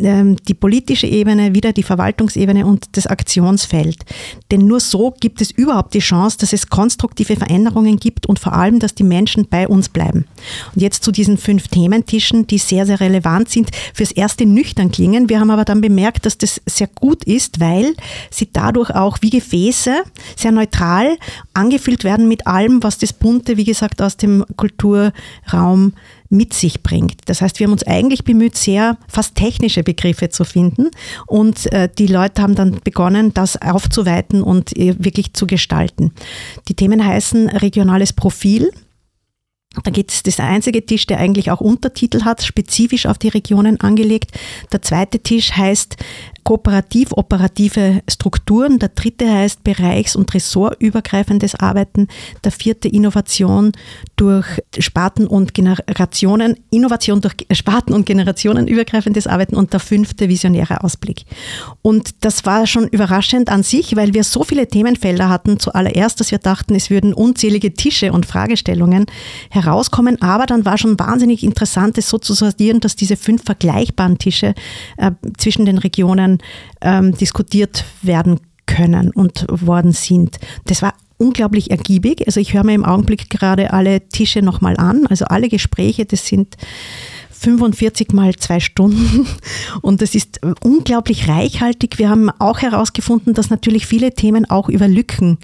ähm, 0.00 0.34
die 0.48 0.54
politische 0.54 1.06
Ebene, 1.06 1.54
wieder 1.54 1.72
die 1.72 1.84
Verwaltungsebene 1.84 2.66
und 2.66 2.96
das 2.96 3.06
Aktionsfeld. 3.06 3.98
Denn 4.50 4.66
nur 4.66 4.80
so 4.80 5.14
gibt 5.20 5.40
es 5.40 5.52
überhaupt 5.52 5.94
die 5.94 6.00
Chance, 6.00 6.38
dass 6.40 6.52
es 6.52 6.68
konstruktive 6.68 7.36
Veränderungen 7.36 7.96
gibt 7.96 8.26
und 8.26 8.40
vor 8.40 8.54
allem, 8.54 8.80
dass 8.80 8.96
die 8.96 9.04
Menschen 9.04 9.46
bei 9.48 9.68
uns 9.68 9.88
bleiben. 9.88 10.26
Und 10.74 10.82
jetzt 10.82 11.04
zu 11.04 11.12
diesen 11.12 11.38
fünf 11.38 11.68
Thementischen, 11.68 12.48
die 12.48 12.58
sehr, 12.58 12.86
sehr 12.86 12.98
relevant 12.98 13.19
relevant 13.20 13.48
sind, 13.48 13.70
fürs 13.94 14.12
Erste 14.12 14.46
nüchtern 14.46 14.90
klingen. 14.90 15.28
Wir 15.28 15.40
haben 15.40 15.50
aber 15.50 15.64
dann 15.64 15.80
bemerkt, 15.80 16.26
dass 16.26 16.38
das 16.38 16.60
sehr 16.66 16.88
gut 16.88 17.24
ist, 17.24 17.60
weil 17.60 17.94
sie 18.30 18.48
dadurch 18.52 18.90
auch 18.90 19.18
wie 19.20 19.30
Gefäße 19.30 20.02
sehr 20.36 20.52
neutral 20.52 21.16
angefüllt 21.54 22.04
werden 22.04 22.28
mit 22.28 22.46
allem, 22.46 22.82
was 22.82 22.98
das 22.98 23.12
Bunte, 23.12 23.56
wie 23.56 23.64
gesagt, 23.64 24.02
aus 24.02 24.16
dem 24.16 24.44
Kulturraum 24.56 25.92
mit 26.32 26.54
sich 26.54 26.82
bringt. 26.82 27.22
Das 27.26 27.42
heißt, 27.42 27.58
wir 27.58 27.66
haben 27.66 27.72
uns 27.72 27.82
eigentlich 27.82 28.22
bemüht, 28.22 28.56
sehr 28.56 28.96
fast 29.08 29.34
technische 29.34 29.82
Begriffe 29.82 30.28
zu 30.28 30.44
finden 30.44 30.90
und 31.26 31.70
äh, 31.72 31.88
die 31.98 32.06
Leute 32.06 32.40
haben 32.40 32.54
dann 32.54 32.80
begonnen, 32.84 33.34
das 33.34 33.60
aufzuweiten 33.60 34.42
und 34.42 34.76
äh, 34.78 34.94
wirklich 34.98 35.32
zu 35.32 35.48
gestalten. 35.48 36.12
Die 36.68 36.74
Themen 36.74 37.04
heißen 37.04 37.48
regionales 37.48 38.12
Profil, 38.12 38.70
Da 39.84 39.92
gibt 39.92 40.10
es 40.10 40.24
das 40.24 40.40
einzige 40.40 40.84
Tisch, 40.84 41.06
der 41.06 41.18
eigentlich 41.18 41.52
auch 41.52 41.60
Untertitel 41.60 42.24
hat, 42.24 42.42
spezifisch 42.42 43.06
auf 43.06 43.18
die 43.18 43.28
Regionen 43.28 43.78
angelegt. 43.78 44.32
Der 44.72 44.82
zweite 44.82 45.20
Tisch 45.20 45.52
heißt 45.52 45.96
kooperativ-operative 46.42 48.02
Strukturen. 48.10 48.80
Der 48.80 48.88
dritte 48.88 49.30
heißt 49.30 49.62
bereichs- 49.62 50.16
und 50.16 50.34
ressortübergreifendes 50.34 51.54
Arbeiten. 51.54 52.08
Der 52.42 52.50
vierte 52.50 52.88
Innovation 52.88 53.70
durch 54.16 54.46
Sparten 54.76 55.28
und 55.28 55.54
Generationen, 55.54 56.56
Innovation 56.70 57.20
durch 57.20 57.34
Sparten 57.52 57.92
und 57.92 58.06
Generationenübergreifendes 58.06 59.28
Arbeiten 59.28 59.54
und 59.54 59.72
der 59.72 59.78
fünfte 59.78 60.28
visionäre 60.28 60.82
Ausblick. 60.82 61.22
Und 61.82 62.24
das 62.24 62.44
war 62.44 62.66
schon 62.66 62.88
überraschend 62.88 63.50
an 63.50 63.62
sich, 63.62 63.94
weil 63.94 64.14
wir 64.14 64.24
so 64.24 64.42
viele 64.42 64.66
Themenfelder 64.66 65.28
hatten 65.28 65.60
zuallererst, 65.60 66.18
dass 66.18 66.32
wir 66.32 66.38
dachten, 66.38 66.74
es 66.74 66.90
würden 66.90 67.14
unzählige 67.14 67.72
Tische 67.72 68.12
und 68.12 68.26
Fragestellungen 68.26 69.06
herauskommen. 69.62 70.20
Aber 70.22 70.46
dann 70.46 70.64
war 70.64 70.78
schon 70.78 70.98
wahnsinnig 70.98 71.42
interessant, 71.42 71.98
es 71.98 72.08
so 72.08 72.18
zu 72.18 72.34
sortieren, 72.34 72.80
dass 72.80 72.96
diese 72.96 73.16
fünf 73.16 73.44
vergleichbaren 73.44 74.18
Tische 74.18 74.54
äh, 74.96 75.12
zwischen 75.38 75.64
den 75.64 75.78
Regionen 75.78 76.38
ähm, 76.80 77.16
diskutiert 77.16 77.84
werden 78.02 78.40
können 78.66 79.10
und 79.10 79.46
worden 79.48 79.92
sind. 79.92 80.38
Das 80.64 80.82
war 80.82 80.94
unglaublich 81.18 81.70
ergiebig. 81.70 82.22
Also 82.26 82.40
ich 82.40 82.54
höre 82.54 82.64
mir 82.64 82.74
im 82.74 82.84
Augenblick 82.84 83.28
gerade 83.28 83.72
alle 83.72 84.08
Tische 84.08 84.42
nochmal 84.42 84.76
an, 84.78 85.06
also 85.06 85.26
alle 85.26 85.48
Gespräche, 85.48 86.06
das 86.06 86.26
sind 86.26 86.56
45 87.30 88.12
mal 88.12 88.34
zwei 88.36 88.60
Stunden 88.60 89.26
und 89.82 90.02
das 90.02 90.14
ist 90.14 90.40
unglaublich 90.62 91.28
reichhaltig. 91.28 91.98
Wir 91.98 92.10
haben 92.10 92.30
auch 92.38 92.60
herausgefunden, 92.60 93.34
dass 93.34 93.50
natürlich 93.50 93.86
viele 93.86 94.14
Themen 94.14 94.48
auch 94.48 94.68
über 94.68 94.88
Lücken 94.88 95.38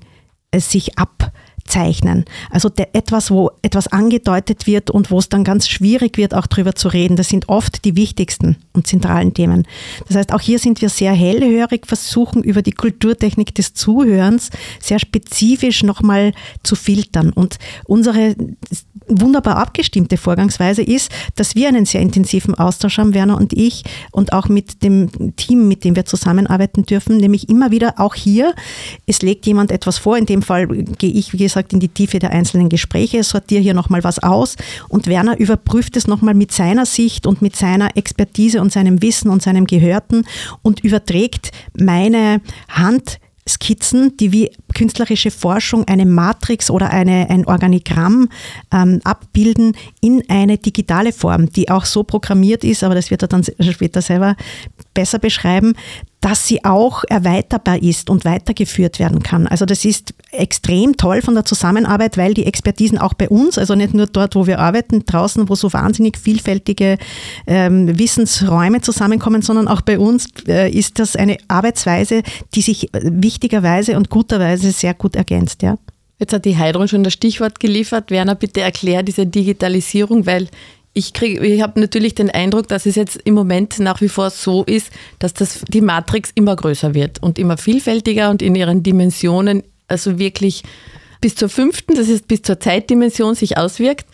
äh, 0.50 0.60
sich 0.60 0.98
ab 0.98 1.32
zeichnen. 1.66 2.24
Also 2.50 2.70
etwas, 2.92 3.30
wo 3.30 3.50
etwas 3.62 3.88
angedeutet 3.88 4.66
wird 4.66 4.90
und 4.90 5.10
wo 5.10 5.18
es 5.18 5.28
dann 5.28 5.44
ganz 5.44 5.68
schwierig 5.68 6.16
wird, 6.16 6.34
auch 6.34 6.46
drüber 6.46 6.74
zu 6.74 6.88
reden. 6.88 7.16
Das 7.16 7.28
sind 7.28 7.48
oft 7.48 7.84
die 7.84 7.96
wichtigsten 7.96 8.56
und 8.72 8.86
zentralen 8.86 9.34
Themen. 9.34 9.66
Das 10.08 10.16
heißt, 10.16 10.32
auch 10.32 10.40
hier 10.40 10.58
sind 10.58 10.80
wir 10.80 10.88
sehr 10.88 11.12
hellhörig, 11.12 11.86
versuchen 11.86 12.42
über 12.42 12.62
die 12.62 12.72
Kulturtechnik 12.72 13.54
des 13.54 13.74
Zuhörens 13.74 14.50
sehr 14.80 14.98
spezifisch 14.98 15.82
nochmal 15.82 16.32
zu 16.62 16.76
filtern. 16.76 17.30
Und 17.30 17.58
unsere 17.84 18.34
wunderbar 19.08 19.56
abgestimmte 19.56 20.16
Vorgangsweise 20.16 20.82
ist, 20.82 21.10
dass 21.36 21.54
wir 21.54 21.68
einen 21.68 21.86
sehr 21.86 22.00
intensiven 22.00 22.54
Austausch 22.54 22.98
haben, 22.98 23.14
Werner 23.14 23.36
und 23.36 23.52
ich, 23.52 23.84
und 24.12 24.32
auch 24.32 24.48
mit 24.48 24.82
dem 24.82 25.34
Team, 25.36 25.68
mit 25.68 25.84
dem 25.84 25.96
wir 25.96 26.04
zusammenarbeiten 26.04 26.84
dürfen, 26.84 27.16
nämlich 27.16 27.48
immer 27.48 27.70
wieder 27.70 27.94
auch 27.98 28.14
hier, 28.14 28.54
es 29.06 29.22
legt 29.22 29.46
jemand 29.46 29.70
etwas 29.70 29.98
vor, 29.98 30.16
in 30.16 30.26
dem 30.26 30.42
Fall 30.42 30.66
gehe 30.66 31.10
ich, 31.10 31.32
wie 31.32 31.38
gesagt, 31.38 31.72
in 31.72 31.80
die 31.80 31.88
Tiefe 31.88 32.18
der 32.18 32.30
einzelnen 32.30 32.68
Gespräche, 32.68 33.22
sortiere 33.22 33.62
hier 33.62 33.74
nochmal 33.74 34.04
was 34.04 34.18
aus 34.18 34.56
und 34.88 35.06
Werner 35.06 35.38
überprüft 35.38 35.96
es 35.96 36.06
nochmal 36.06 36.34
mit 36.34 36.52
seiner 36.52 36.86
Sicht 36.86 37.26
und 37.26 37.42
mit 37.42 37.56
seiner 37.56 37.96
Expertise 37.96 38.60
und 38.60 38.72
seinem 38.72 39.02
Wissen 39.02 39.30
und 39.30 39.42
seinem 39.42 39.66
Gehörten 39.66 40.26
und 40.62 40.80
überträgt 40.80 41.50
meine 41.74 42.40
Hand 42.68 43.18
Skizzen, 43.48 44.16
die 44.16 44.32
wie 44.32 44.50
künstlerische 44.74 45.30
Forschung 45.30 45.86
eine 45.86 46.04
Matrix 46.04 46.70
oder 46.70 46.90
eine, 46.90 47.30
ein 47.30 47.46
Organigramm 47.46 48.28
ähm, 48.72 49.00
abbilden 49.04 49.76
in 50.00 50.22
eine 50.28 50.58
digitale 50.58 51.12
Form, 51.12 51.50
die 51.50 51.70
auch 51.70 51.84
so 51.84 52.02
programmiert 52.02 52.64
ist, 52.64 52.82
aber 52.82 52.94
das 52.94 53.10
wird 53.10 53.22
er 53.22 53.28
dann 53.28 53.44
später 53.44 54.02
selber 54.02 54.36
besser 54.94 55.18
beschreiben, 55.18 55.74
dass 56.26 56.44
sie 56.44 56.64
auch 56.64 57.04
erweiterbar 57.08 57.80
ist 57.80 58.10
und 58.10 58.24
weitergeführt 58.24 58.98
werden 58.98 59.22
kann. 59.22 59.46
Also 59.46 59.64
das 59.64 59.84
ist 59.84 60.12
extrem 60.32 60.96
toll 60.96 61.22
von 61.22 61.34
der 61.34 61.44
Zusammenarbeit, 61.44 62.16
weil 62.16 62.34
die 62.34 62.46
Expertisen 62.46 62.98
auch 62.98 63.14
bei 63.14 63.28
uns, 63.28 63.58
also 63.58 63.76
nicht 63.76 63.94
nur 63.94 64.08
dort, 64.08 64.34
wo 64.34 64.44
wir 64.44 64.58
arbeiten, 64.58 65.04
draußen, 65.06 65.48
wo 65.48 65.54
so 65.54 65.72
wahnsinnig 65.72 66.18
vielfältige 66.18 66.98
ähm, 67.46 67.96
Wissensräume 67.96 68.80
zusammenkommen, 68.80 69.40
sondern 69.40 69.68
auch 69.68 69.82
bei 69.82 70.00
uns 70.00 70.26
äh, 70.48 70.68
ist 70.68 70.98
das 70.98 71.14
eine 71.14 71.36
Arbeitsweise, 71.46 72.24
die 72.56 72.62
sich 72.62 72.92
äh, 72.92 73.02
wichtigerweise 73.04 73.96
und 73.96 74.10
guterweise 74.10 74.72
sehr 74.72 74.94
gut 74.94 75.14
ergänzt. 75.14 75.62
Ja. 75.62 75.78
Jetzt 76.18 76.32
hat 76.32 76.44
die 76.44 76.56
Heidrun 76.56 76.88
schon 76.88 77.04
das 77.04 77.12
Stichwort 77.12 77.60
geliefert. 77.60 78.10
Werner, 78.10 78.34
bitte 78.34 78.62
erklär 78.62 79.04
diese 79.04 79.26
Digitalisierung, 79.26 80.26
weil 80.26 80.48
ich 80.96 81.12
ich 81.20 81.62
habe 81.62 81.78
natürlich 81.78 82.14
den 82.14 82.30
Eindruck, 82.30 82.68
dass 82.68 82.86
es 82.86 82.94
jetzt 82.94 83.20
im 83.24 83.34
Moment 83.34 83.78
nach 83.78 84.00
wie 84.00 84.08
vor 84.08 84.30
so 84.30 84.64
ist, 84.64 84.90
dass 85.18 85.34
das, 85.34 85.60
die 85.68 85.82
Matrix 85.82 86.30
immer 86.34 86.56
größer 86.56 86.94
wird 86.94 87.22
und 87.22 87.38
immer 87.38 87.58
vielfältiger 87.58 88.30
und 88.30 88.40
in 88.40 88.54
ihren 88.54 88.82
Dimensionen, 88.82 89.62
also 89.88 90.18
wirklich 90.18 90.62
bis 91.20 91.34
zur 91.34 91.50
fünften, 91.50 91.94
das 91.96 92.08
ist 92.08 92.26
bis 92.28 92.40
zur 92.40 92.60
Zeitdimension 92.60 93.34
sich 93.34 93.58
auswirkt. 93.58 94.06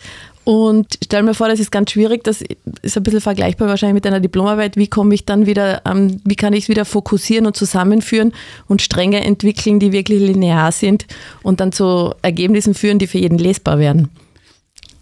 Und 0.43 0.99
stell 1.01 1.23
mir 1.23 1.33
vor, 1.33 1.47
das 1.47 1.61
ist 1.61 1.71
ganz 1.71 1.91
schwierig, 1.91 2.25
das 2.25 2.43
ist 2.81 2.97
ein 2.97 3.03
bisschen 3.03 3.21
vergleichbar 3.21 3.69
wahrscheinlich 3.69 3.93
mit 3.93 4.05
einer 4.05 4.19
Diplomarbeit. 4.19 4.75
Wie 4.75 4.87
komme 4.87 5.15
ich 5.15 5.23
dann 5.23 5.45
wieder, 5.45 5.83
ähm, 5.85 6.19
wie 6.25 6.35
kann 6.35 6.51
ich 6.51 6.63
es 6.63 6.69
wieder 6.69 6.83
fokussieren 6.83 7.45
und 7.45 7.55
zusammenführen 7.55 8.33
und 8.67 8.81
Stränge 8.81 9.23
entwickeln, 9.23 9.79
die 9.79 9.93
wirklich 9.93 10.19
linear 10.19 10.73
sind 10.73 11.05
und 11.43 11.61
dann 11.61 11.71
zu 11.71 12.13
Ergebnissen 12.23 12.73
führen, 12.73 12.99
die 12.99 13.07
für 13.07 13.19
jeden 13.19 13.37
lesbar 13.37 13.79
werden? 13.79 14.09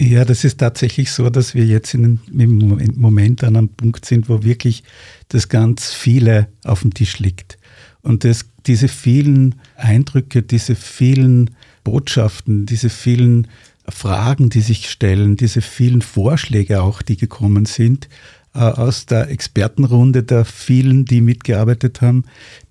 Ja, 0.04 0.26
das 0.26 0.44
ist 0.44 0.58
tatsächlich 0.58 1.12
so, 1.12 1.30
dass 1.30 1.54
wir 1.54 1.64
jetzt 1.64 1.94
in, 1.94 2.20
im 2.36 2.82
Moment 2.98 3.44
an 3.44 3.56
einem 3.56 3.70
Punkt 3.70 4.04
sind, 4.04 4.30
wo 4.30 4.42
wirklich 4.44 4.84
das 5.28 5.48
ganz 5.48 5.94
viele 5.94 6.48
auf 6.64 6.82
dem 6.82 6.92
Tisch 6.92 7.20
liegt. 7.20 7.60
Und 8.02 8.24
das, 8.24 8.48
diese 8.66 8.88
vielen 8.88 9.62
Eindrücke, 9.76 10.42
diese 10.42 10.74
vielen 10.74 11.52
Botschaften, 11.84 12.66
diese 12.66 12.90
vielen 12.90 13.48
Fragen, 13.88 14.50
die 14.50 14.62
sich 14.62 14.90
stellen, 14.90 15.38
diese 15.38 15.62
vielen 15.62 16.02
Vorschläge 16.02 16.82
auch, 16.82 17.04
die 17.04 17.18
gekommen 17.18 17.66
sind, 17.66 18.10
äh, 18.56 18.58
aus 18.58 19.06
der 19.06 19.30
Expertenrunde 19.30 20.24
der 20.24 20.46
vielen, 20.46 21.06
die 21.06 21.22
mitgearbeitet 21.22 22.02
haben, 22.02 22.24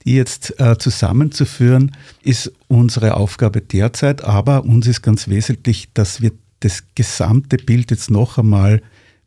die 0.05 0.15
jetzt 0.15 0.59
äh, 0.59 0.77
zusammenzuführen, 0.79 1.95
ist 2.25 2.51
unsere 2.67 3.15
Aufgabe 3.15 3.61
derzeit. 3.61 4.25
Aber 4.25 4.65
uns 4.65 4.89
ist 4.89 5.03
ganz 5.03 5.29
wesentlich, 5.29 5.91
dass 5.95 6.21
wir 6.21 6.33
das 6.61 6.85
gesamte 6.95 7.57
Bild 7.57 7.91
jetzt 7.91 8.11
noch 8.11 8.39
einmal 8.39 8.81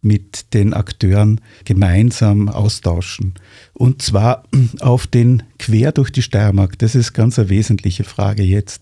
mit 0.04 0.54
den 0.54 0.74
Akteuren 0.74 1.40
gemeinsam 1.64 2.50
austauschen. 2.50 3.36
Und 3.74 4.02
zwar 4.02 4.44
auf 4.82 5.08
den 5.08 5.44
quer 5.58 5.94
durch 5.94 6.12
die 6.12 6.22
Steiermark. 6.22 6.78
Das 6.80 6.94
ist 6.94 7.14
ganz 7.14 7.40
eine 7.40 7.50
wesentliche 7.50 8.04
Frage 8.04 8.44
jetzt. 8.44 8.82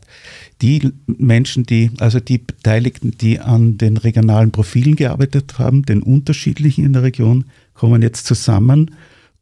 Die 0.61 0.91
Menschen, 1.05 1.63
die, 1.63 1.91
also 1.99 2.19
die 2.19 2.39
Beteiligten, 2.39 3.11
die 3.17 3.39
an 3.39 3.77
den 3.77 3.97
regionalen 3.97 4.51
Profilen 4.51 4.95
gearbeitet 4.95 5.59
haben, 5.59 5.83
den 5.83 6.01
unterschiedlichen 6.01 6.85
in 6.85 6.93
der 6.93 7.03
Region, 7.03 7.45
kommen 7.75 8.01
jetzt 8.01 8.25
zusammen, 8.25 8.91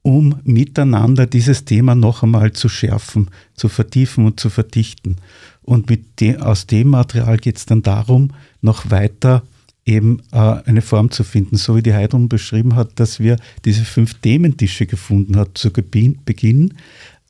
um 0.01 0.39
miteinander 0.43 1.27
dieses 1.27 1.65
Thema 1.65 1.95
noch 1.95 2.23
einmal 2.23 2.51
zu 2.51 2.67
schärfen, 2.69 3.29
zu 3.53 3.69
vertiefen 3.69 4.25
und 4.25 4.39
zu 4.39 4.49
verdichten. 4.49 5.17
Und 5.61 5.89
mit 5.89 6.19
de, 6.19 6.37
aus 6.37 6.67
dem 6.67 6.89
Material 6.89 7.37
geht 7.37 7.57
es 7.57 7.65
dann 7.65 7.83
darum, 7.83 8.31
noch 8.61 8.91
weiter 8.91 9.43
eben 9.85 10.21
äh, 10.31 10.37
eine 10.37 10.81
Form 10.81 11.11
zu 11.11 11.23
finden, 11.23 11.57
so 11.57 11.75
wie 11.75 11.81
die 11.81 11.93
Heidrun 11.93 12.29
beschrieben 12.29 12.75
hat, 12.75 12.99
dass 12.99 13.19
wir 13.19 13.37
diese 13.65 13.83
fünf 13.83 14.13
Thementische 14.15 14.85
gefunden 14.85 15.37
hat 15.37 15.57
zu 15.57 15.71
Beginn. 15.71 16.73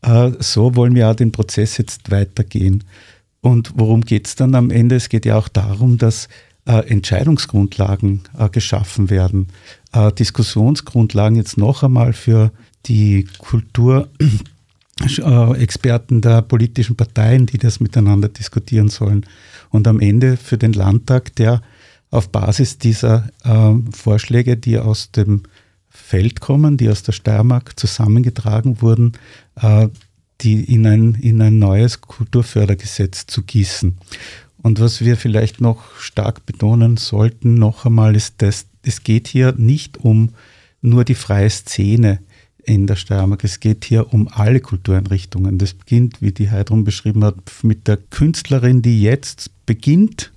Äh, 0.02 0.32
so 0.40 0.76
wollen 0.76 0.96
wir 0.96 1.10
auch 1.10 1.16
den 1.16 1.32
Prozess 1.32 1.78
jetzt 1.78 2.12
weitergehen. 2.12 2.84
Und 3.42 3.72
worum 3.76 4.02
geht 4.02 4.28
es 4.28 4.36
dann 4.36 4.56
am 4.56 4.72
Ende? 4.72 4.96
Es 4.96 5.10
geht 5.10 5.26
ja 5.26 5.38
auch 5.38 5.48
darum, 5.48 5.98
dass 5.98 6.28
äh, 6.66 6.90
Entscheidungsgrundlagen 6.90 8.22
äh, 8.38 8.50
geschaffen 8.50 9.10
werden, 9.10 9.48
äh, 9.94 10.12
Diskussionsgrundlagen 10.12 11.38
jetzt 11.38 11.58
noch 11.58 11.84
einmal 11.84 12.14
für 12.14 12.52
die 12.86 13.28
Kulturexperten 13.38 16.22
der 16.22 16.42
politischen 16.42 16.96
Parteien, 16.96 17.46
die 17.46 17.58
das 17.58 17.80
miteinander 17.80 18.30
diskutieren 18.30 18.90
sollen. 18.90 19.26
Und 19.70 19.88
am 19.88 20.00
Ende 20.00 20.38
für 20.38 20.58
den 20.58 20.74
Landtag, 20.74 21.36
der 21.36 21.62
auf 22.12 22.30
Basis 22.30 22.78
dieser 22.78 23.30
äh, 23.44 23.74
Vorschläge, 23.96 24.58
die 24.58 24.80
aus 24.80 25.12
dem 25.12 25.44
Feld 25.90 26.40
kommen, 26.40 26.78
die 26.78 26.90
aus 26.90 27.04
der 27.04 27.12
Steiermark 27.12 27.80
zusammengetragen 27.80 28.82
wurden, 28.82 29.14
äh, 29.56 29.88
die 30.42 30.74
in 30.74 30.88
ein, 30.88 31.16
in 31.16 31.42
ein 31.42 31.60
neues 31.60 32.02
Kulturfördergesetz 32.02 33.28
zu 33.28 33.44
gießen. 33.44 33.98
Und 34.62 34.80
was 34.80 35.02
wir 35.02 35.18
vielleicht 35.18 35.62
noch 35.62 35.96
stark 36.00 36.46
betonen 36.46 36.98
sollten, 36.98 37.56
noch 37.56 37.86
einmal, 37.86 38.16
ist, 38.16 38.42
dass 38.42 38.66
es 38.84 39.04
geht 39.04 39.28
hier 39.28 39.54
nicht 39.54 39.98
um 39.98 40.32
nur 40.82 41.04
die 41.04 41.16
freie 41.16 41.50
Szene 41.50 42.20
in 42.70 42.86
der 42.86 42.96
Steiermark. 42.96 43.44
Es 43.44 43.60
geht 43.60 43.84
hier 43.84 44.14
um 44.14 44.28
alle 44.28 44.60
Kultureinrichtungen. 44.60 45.58
Das 45.58 45.74
beginnt, 45.74 46.22
wie 46.22 46.32
die 46.32 46.52
Heidrun 46.52 46.84
beschrieben 46.84 47.26
hat, 47.26 47.36
mit 47.64 47.88
der 47.88 47.98
Künstlerin, 47.98 48.84
die 48.84 49.02
jetzt 49.02 49.50
beginnt, 49.66 50.32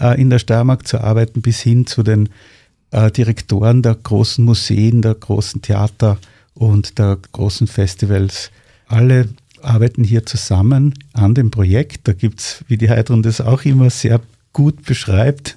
äh, 0.00 0.20
in 0.20 0.28
der 0.28 0.40
Steiermark 0.40 0.88
zu 0.88 1.00
arbeiten, 1.00 1.40
bis 1.40 1.60
hin 1.60 1.86
zu 1.86 2.02
den 2.02 2.30
äh, 2.90 3.12
Direktoren 3.12 3.82
der 3.82 3.94
großen 3.94 4.44
Museen, 4.44 5.02
der 5.02 5.14
großen 5.14 5.62
Theater 5.62 6.18
und 6.54 6.98
der 6.98 7.16
großen 7.30 7.68
Festivals. 7.68 8.50
Alle 8.88 9.28
arbeiten 9.62 10.02
hier 10.02 10.26
zusammen 10.26 10.94
an 11.12 11.34
dem 11.34 11.52
Projekt. 11.52 12.08
Da 12.08 12.12
gibt 12.12 12.40
es, 12.40 12.64
wie 12.66 12.76
die 12.76 12.90
Heidrun 12.90 13.22
das 13.22 13.40
auch 13.40 13.64
immer 13.64 13.90
sehr 13.90 14.20
gut 14.52 14.84
beschreibt, 14.84 15.56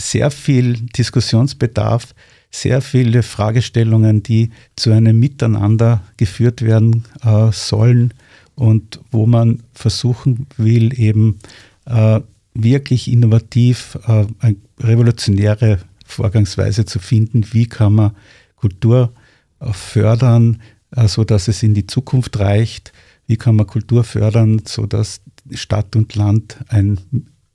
sehr 0.00 0.30
viel 0.30 0.74
Diskussionsbedarf, 0.96 2.14
sehr 2.50 2.80
viele 2.80 3.22
Fragestellungen, 3.22 4.22
die 4.22 4.50
zu 4.76 4.90
einem 4.92 5.18
Miteinander 5.18 6.02
geführt 6.16 6.62
werden 6.62 7.04
äh, 7.22 7.52
sollen 7.52 8.14
und 8.54 9.00
wo 9.10 9.26
man 9.26 9.62
versuchen 9.72 10.46
will, 10.56 10.98
eben 10.98 11.38
äh, 11.86 12.20
wirklich 12.54 13.10
innovativ 13.10 13.98
äh, 14.06 14.26
eine 14.40 14.56
revolutionäre 14.80 15.78
Vorgangsweise 16.04 16.84
zu 16.84 16.98
finden, 16.98 17.44
wie 17.52 17.66
kann 17.66 17.94
man 17.94 18.12
Kultur 18.56 19.12
äh, 19.60 19.72
fördern, 19.72 20.60
äh, 20.90 21.06
sodass 21.06 21.48
es 21.48 21.62
in 21.62 21.74
die 21.74 21.86
Zukunft 21.86 22.38
reicht, 22.38 22.92
wie 23.26 23.36
kann 23.36 23.56
man 23.56 23.66
Kultur 23.66 24.04
fördern, 24.04 24.62
sodass 24.66 25.20
Stadt 25.52 25.94
und 25.96 26.14
Land 26.14 26.58
ein 26.68 26.98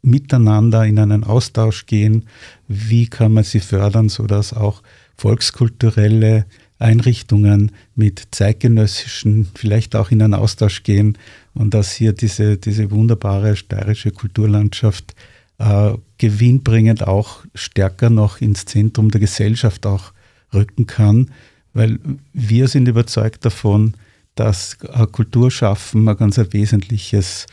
Miteinander 0.03 0.85
in 0.85 0.99
einen 0.99 1.23
Austausch 1.23 1.85
gehen, 1.85 2.25
wie 2.67 3.07
kann 3.07 3.33
man 3.33 3.43
sie 3.43 3.61
fördern, 3.61 4.09
sodass 4.09 4.53
auch 4.53 4.83
volkskulturelle 5.15 6.45
Einrichtungen 6.77 7.71
mit 7.95 8.27
zeitgenössischen 8.31 9.47
vielleicht 9.55 9.95
auch 9.95 10.11
in 10.11 10.21
einen 10.21 10.33
Austausch 10.33 10.83
gehen 10.83 11.17
und 11.53 11.73
dass 11.73 11.93
hier 11.93 12.11
diese, 12.13 12.57
diese 12.57 12.91
wunderbare 12.91 13.55
steirische 13.55 14.11
Kulturlandschaft 14.11 15.15
äh, 15.59 15.93
gewinnbringend 16.17 17.07
auch 17.07 17.45
stärker 17.55 18.09
noch 18.09 18.41
ins 18.41 18.65
Zentrum 18.65 19.09
der 19.09 19.21
Gesellschaft 19.21 19.85
auch 19.85 20.11
rücken 20.53 20.85
kann, 20.85 21.31
weil 21.73 21.99
wir 22.33 22.67
sind 22.67 22.87
überzeugt 22.87 23.45
davon, 23.45 23.93
dass 24.35 24.77
äh, 24.81 25.07
Kulturschaffen 25.07 26.07
ein 26.09 26.17
ganz 26.17 26.37
ein 26.37 26.51
wesentliches 26.51 27.47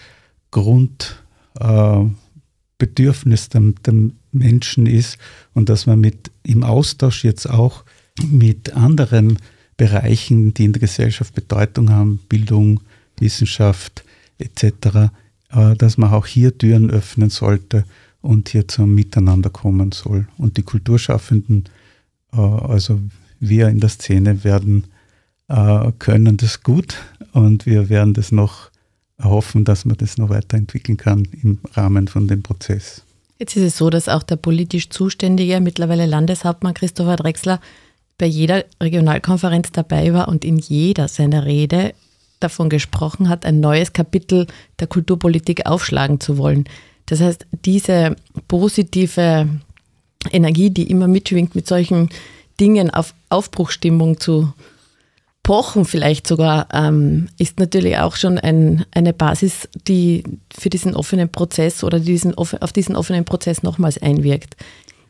Grundbedürfnis 0.51 1.21
äh, 1.61 2.05
der, 2.87 3.61
der 3.85 3.95
Menschen 4.33 4.87
ist 4.87 5.19
und 5.55 5.69
dass 5.69 5.87
man 5.87 6.01
mit 6.01 6.31
im 6.43 6.63
Austausch 6.63 7.25
jetzt 7.25 7.49
auch 7.49 7.85
mit 8.23 8.75
anderen 8.75 9.39
Bereichen, 9.77 10.53
die 10.55 10.65
in 10.67 10.73
der 10.73 10.81
Gesellschaft 10.81 11.35
Bedeutung 11.35 11.91
haben, 11.91 12.21
Bildung, 12.29 12.81
Wissenschaft 13.19 14.05
etc., 14.39 15.11
äh, 15.53 15.77
dass 15.77 15.97
man 15.97 16.13
auch 16.13 16.27
hier 16.27 16.57
Türen 16.57 16.91
öffnen 16.91 17.31
sollte 17.31 17.85
und 18.21 18.51
hier 18.51 18.69
zum 18.69 18.95
Miteinander 18.95 19.51
kommen 19.51 19.93
soll. 19.93 20.29
Und 20.37 20.57
die 20.57 20.63
Kulturschaffenden, 20.63 21.65
äh, 22.33 22.37
also 22.37 23.01
wir 23.39 23.69
in 23.69 23.81
der 23.81 23.89
Szene 23.89 24.45
werden 24.45 24.85
äh, 25.49 25.93
können 25.99 26.37
das 26.37 26.63
gut 26.63 26.97
und 27.33 27.67
wir 27.67 27.89
werden 27.89 28.15
das 28.15 28.33
noch 28.33 28.70
hoffen, 29.23 29.65
dass 29.65 29.85
man 29.85 29.97
das 29.97 30.19
noch 30.19 30.31
weiterentwickeln 30.31 30.97
kann 30.97 31.27
im 31.43 31.59
Rahmen 31.73 32.09
von 32.09 32.29
dem 32.29 32.43
Prozess. 32.43 33.03
Jetzt 33.39 33.57
ist 33.57 33.63
es 33.63 33.77
so, 33.79 33.89
dass 33.89 34.09
auch 34.09 34.23
der 34.23 34.37
politisch 34.37 34.91
Zuständige, 34.91 35.61
mittlerweile 35.61 36.07
Landeshauptmann 36.07 36.75
Christopher 36.75 37.17
Drexler, 37.17 37.61
bei 38.19 38.27
jeder 38.27 38.65
Regionalkonferenz 38.83 39.73
dabei 39.73 40.13
war 40.13 40.29
und 40.29 40.45
in 40.45 40.59
jeder 40.59 41.09
seiner 41.09 41.47
Rede 41.47 41.95
davon 42.39 42.69
gesprochen 42.69 43.31
hat, 43.31 43.47
ein 43.47 43.61
neues 43.61 43.95
Kapitel 43.95 44.47
der 44.79 44.87
Kulturpolitik 44.87 45.67
aufschlagen 45.67 46.21
zu 46.21 46.37
wollen. 46.37 46.65
Das 47.07 47.21
heißt, 47.21 47.47
diese 47.65 48.17
positive 48.47 49.49
Energie, 50.31 50.71
die 50.71 50.91
immer 50.91 51.09
mitschwingt, 51.09 51.55
mit 51.55 51.67
solchen 51.67 52.11
Dingen 52.61 52.91
auf 52.91 53.15
Aufbruchstimmung 53.31 54.21
zu 54.21 54.53
pochen, 55.43 55.85
vielleicht 55.85 56.27
sogar, 56.27 56.69
ähm, 56.73 57.29
ist 57.39 57.59
natürlich 57.59 57.99
auch 57.99 58.17
schon 58.17 58.39
ein, 58.39 58.85
eine 58.93 59.13
Basis, 59.13 59.69
die 59.89 60.23
für 60.57 60.71
diesen 60.71 60.95
offenen 60.95 61.29
Prozess 61.29 61.83
oder 61.83 61.99
diesen, 61.99 62.35
auf 62.37 62.73
diesen 62.73 62.97
offenen 62.97 63.25
Prozess 63.25 63.63
nochmals 63.63 64.01
einwirkt. 64.01 64.57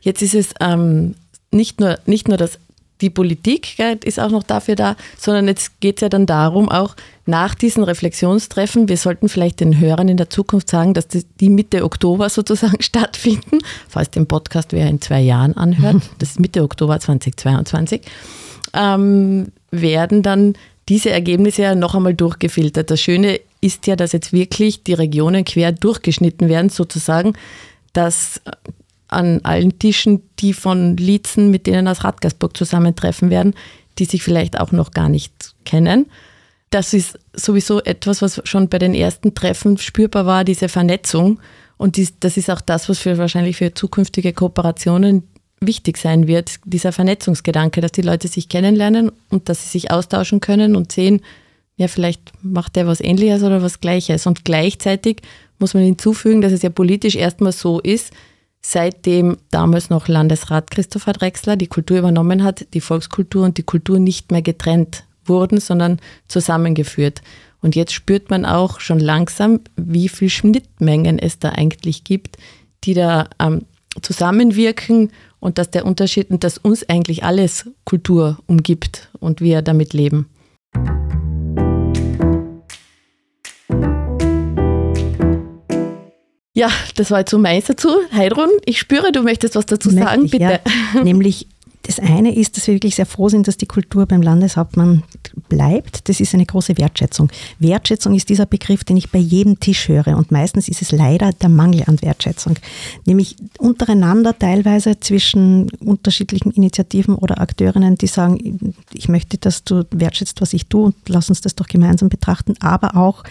Jetzt 0.01 0.23
ist 0.23 0.35
es 0.35 0.55
ähm, 0.61 1.15
nicht, 1.51 1.81
nur, 1.81 1.99
nicht 2.07 2.29
nur 2.29 2.37
das 2.37 2.59
die 3.01 3.11
Politik 3.11 3.77
gell, 3.77 3.99
ist 4.05 4.21
auch 4.21 4.31
noch 4.31 4.43
dafür 4.43 4.77
da, 4.77 4.97
sondern 5.19 5.49
jetzt 5.49 5.81
geht 5.81 5.97
es 5.97 6.01
ja 6.03 6.09
dann 6.09 6.27
darum, 6.27 6.69
auch 6.69 6.97
nach 7.27 7.55
diesen 7.55 7.85
Reflexionstreffen, 7.85 8.89
wir 8.89 8.97
sollten 8.97 9.29
vielleicht 9.29 9.61
den 9.61 9.79
Hörern 9.79 10.09
in 10.09 10.17
der 10.17 10.31
Zukunft 10.31 10.69
sagen, 10.69 10.95
dass 10.95 11.07
die 11.09 11.49
Mitte 11.49 11.85
Oktober 11.85 12.29
sozusagen 12.29 12.83
stattfinden, 12.83 13.59
falls 13.89 14.11
den 14.11 14.27
Podcast 14.27 14.73
wer 14.73 14.89
in 14.89 15.01
zwei 15.01 15.21
Jahren 15.21 15.57
anhört, 15.57 16.03
das 16.19 16.31
ist 16.31 16.41
Mitte 16.41 16.63
Oktober 16.63 16.99
2022, 16.99 18.03
ähm, 18.75 19.49
werden 19.71 20.23
dann 20.23 20.55
diese 20.89 21.11
Ergebnisse 21.11 21.63
ja 21.63 21.75
noch 21.75 21.95
einmal 21.95 22.15
durchgefiltert. 22.15 22.91
Das 22.91 23.01
Schöne 23.01 23.41
ist 23.61 23.87
ja, 23.87 23.97
dass 23.97 24.13
jetzt 24.13 24.33
wirklich 24.33 24.83
die 24.83 24.95
Regionen 24.95 25.45
quer 25.45 25.73
durchgeschnitten 25.73 26.49
werden, 26.49 26.71
sozusagen, 26.71 27.35
dass 27.93 28.41
an 29.09 29.41
allen 29.43 29.79
Tischen 29.79 30.23
die 30.39 30.53
von 30.53 30.97
Lietzen, 30.97 31.51
mit 31.51 31.67
denen 31.67 31.89
aus 31.89 32.05
Radgersburg 32.05 32.57
zusammentreffen 32.57 33.31
werden, 33.31 33.55
die 33.99 34.05
sich 34.05 34.23
vielleicht 34.23 34.59
auch 34.59 34.73
noch 34.73 34.93
gar 34.93 35.09
nicht 35.09 35.55
kennen. 35.65 36.07
Das 36.71 36.95
ist 36.95 37.19
sowieso 37.33 37.83
etwas, 37.83 38.23
was 38.23 38.41
schon 38.45 38.69
bei 38.69 38.79
den 38.79 38.95
ersten 38.95 39.35
Treffen 39.35 39.79
spürbar 39.79 40.27
war, 40.27 40.45
diese 40.45 40.69
Vernetzung. 40.69 41.41
Und 41.77 41.97
dies, 41.97 42.15
das 42.21 42.37
ist 42.37 42.51
auch 42.51 42.61
das, 42.61 42.89
was 42.89 42.99
für 42.99 43.19
wahrscheinlich 43.19 43.57
für 43.57 43.75
zukünftige 43.75 44.33
Kooperationen 44.33 45.25
wichtig 45.61 45.99
sein 45.99 46.27
wird, 46.27 46.57
dieser 46.65 46.93
Vernetzungsgedanke, 46.93 47.81
dass 47.81 47.93
die 47.93 48.03
Leute 48.03 48.29
sich 48.29 48.49
kennenlernen 48.49 49.13
und 49.29 49.49
dass 49.49 49.63
sie 49.63 49.69
sich 49.69 49.91
austauschen 49.91 50.41
können 50.41 50.75
und 50.75 50.91
sehen, 50.91 51.21
ja, 51.77 51.89
vielleicht 51.89 52.33
macht 52.43 52.77
der 52.77 52.87
was 52.87 53.01
Ähnliches 53.01 53.43
oder 53.43 53.63
was 53.63 53.81
Gleiches. 53.81 54.27
Und 54.27 54.45
gleichzeitig 54.45 55.23
muss 55.59 55.75
man 55.75 55.83
hinzufügen, 55.83 56.41
dass 56.41 56.53
es 56.53 56.63
ja 56.63 56.71
politisch 56.71 57.15
erstmal 57.15 57.53
so 57.53 57.81
ist, 57.81 58.13
seitdem 58.63 59.39
damals 59.51 59.91
noch 59.91 60.09
Landesrat 60.09 60.71
Christopher 60.71 61.13
Drexler 61.13 61.57
die 61.57 61.69
Kultur 61.69 61.99
übernommen 61.99 62.43
hat, 62.43 62.67
die 62.75 62.81
Volkskultur 62.81 63.45
und 63.45 63.57
die 63.57 63.63
Kultur 63.63 63.99
nicht 63.99 64.31
mehr 64.31 64.43
getrennt 64.43 65.05
wurden, 65.25 65.61
sondern 65.61 66.01
zusammengeführt. 66.29 67.23
Und 67.63 67.77
jetzt 67.77 67.93
spürt 67.93 68.31
man 68.31 68.47
auch 68.47 68.81
schon 68.81 69.01
langsam, 69.01 69.61
wie 69.77 70.09
viel 70.09 70.31
Schnittmengen 70.31 71.19
es 71.19 71.39
da 71.39 71.51
eigentlich 71.51 72.05
gibt, 72.05 72.37
die 72.85 72.95
da 72.95 73.29
ähm, 73.39 73.67
zusammenwirken 74.03 75.11
und 75.41 75.59
dass 75.59 75.71
der 75.71 75.87
Unterschied 75.87 76.31
und 76.31 76.45
dass 76.45 76.59
uns 76.59 76.89
eigentlich 76.89 77.25
alles 77.25 77.69
Kultur 77.85 78.39
umgibt 78.47 79.11
und 79.19 79.41
wir 79.41 79.63
damit 79.63 79.93
leben. 79.93 80.29
Ja, 86.53 86.69
das 86.97 87.11
war 87.11 87.21
jetzt 87.21 87.31
so 87.31 87.39
meins 87.39 87.67
dazu. 87.67 87.89
Heidrun, 88.13 88.51
ich 88.67 88.79
spüre, 88.79 89.13
du 89.13 89.23
möchtest 89.23 89.57
was 89.57 89.67
dazu 89.67 89.89
sagen, 89.89 90.27
ich, 90.27 90.33
bitte. 90.33 90.61
Ja. 90.95 91.03
Nämlich 91.03 91.47
das 91.83 91.99
eine 91.99 92.35
ist, 92.35 92.57
dass 92.57 92.67
wir 92.67 92.75
wirklich 92.75 92.97
sehr 92.97 93.07
froh 93.07 93.29
sind, 93.29 93.49
dass 93.49 93.57
die 93.57 93.67
Kultur 93.67 94.07
beim 94.07 94.21
Landeshauptmann 94.21 95.03
bleibt. 95.49 96.09
Das 96.09 96.21
ist 96.21 96.35
eine 96.35 96.45
große 96.45 96.77
Wertschätzung. 96.77 97.31
Wertschätzung 97.59 98.15
ist 98.15 98.29
dieser 98.29 98.47
Begriff, 98.47 98.85
den 98.85 98.99
ich 98.99 99.11
bei 99.11 99.19
jedem 99.19 99.61
Tisch 99.61 99.89
höre. 99.89 100.17
Und 100.17 100.31
meistens 100.31 100.69
ist 100.69 100.83
es 100.83 100.93
leider 100.93 101.33
der 101.33 101.49
Mangel 101.49 101.85
an 101.87 102.01
Wertschätzung. 102.03 102.57
Nämlich 103.07 103.37
untereinander 103.59 104.39
teilweise 104.39 105.01
zwischen 105.01 105.71
unterschiedlichen 105.81 106.51
Initiativen 106.51 107.15
oder 107.15 107.41
Akteurinnen, 107.41 107.97
die 107.97 108.09
sagen, 108.09 108.75
ich 108.93 109.09
möchte, 109.09 109.39
dass 109.39 109.65
du 109.65 109.85
wertschätzt, 109.91 110.41
was 110.43 110.53
ich 110.53 110.67
tue 110.67 110.85
und 110.85 110.97
lass 111.09 111.31
uns 111.31 111.41
das 111.41 111.55
doch 111.55 111.67
gemeinsam 111.67 112.11
betrachten. 112.11 112.55
Aber 112.61 112.97
auch 112.97 113.25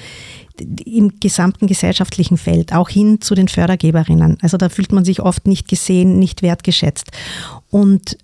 im 0.85 1.19
gesamten 1.19 1.67
gesellschaftlichen 1.67 2.37
Feld, 2.37 2.73
auch 2.73 2.89
hin 2.89 3.21
zu 3.21 3.35
den 3.35 3.47
Fördergeberinnen. 3.47 4.37
Also 4.41 4.57
da 4.57 4.69
fühlt 4.69 4.91
man 4.91 5.05
sich 5.05 5.21
oft 5.21 5.47
nicht 5.47 5.67
gesehen, 5.67 6.19
nicht 6.19 6.41
wertgeschätzt. 6.41 7.11
Und 7.69 8.17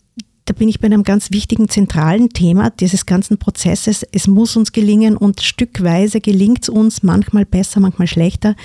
da 0.45 0.53
bin 0.53 0.69
ich 0.69 0.79
bei 0.79 0.85
einem 0.85 1.03
ganz 1.03 1.31
wichtigen 1.31 1.69
zentralen 1.69 2.29
Thema 2.29 2.69
dieses 2.69 3.07
ganzen 3.07 3.39
Prozesses. 3.39 4.05
Es 4.11 4.27
muss 4.27 4.55
uns 4.55 4.71
gelingen 4.71 5.17
und 5.17 5.41
stückweise 5.41 6.21
gelingt 6.21 6.63
es 6.63 6.69
uns, 6.69 7.01
manchmal 7.01 7.45
besser, 7.45 7.79
manchmal 7.79 8.07
schlechter, 8.07 8.55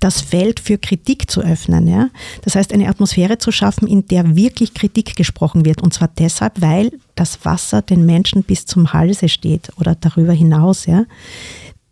das 0.00 0.20
Feld 0.20 0.58
für 0.58 0.76
Kritik 0.78 1.30
zu 1.30 1.40
öffnen. 1.42 1.86
Ja? 1.86 2.08
Das 2.42 2.56
heißt, 2.56 2.72
eine 2.72 2.88
Atmosphäre 2.88 3.38
zu 3.38 3.52
schaffen, 3.52 3.86
in 3.86 4.08
der 4.08 4.34
wirklich 4.34 4.74
Kritik 4.74 5.14
gesprochen 5.14 5.64
wird. 5.64 5.82
Und 5.82 5.94
zwar 5.94 6.08
deshalb, 6.08 6.60
weil 6.60 6.90
das 7.14 7.44
Wasser 7.44 7.82
den 7.82 8.06
Menschen 8.06 8.42
bis 8.42 8.66
zum 8.66 8.92
Halse 8.92 9.28
steht 9.28 9.70
oder 9.76 9.94
darüber 9.94 10.32
hinaus. 10.32 10.86
Ja? 10.86 11.04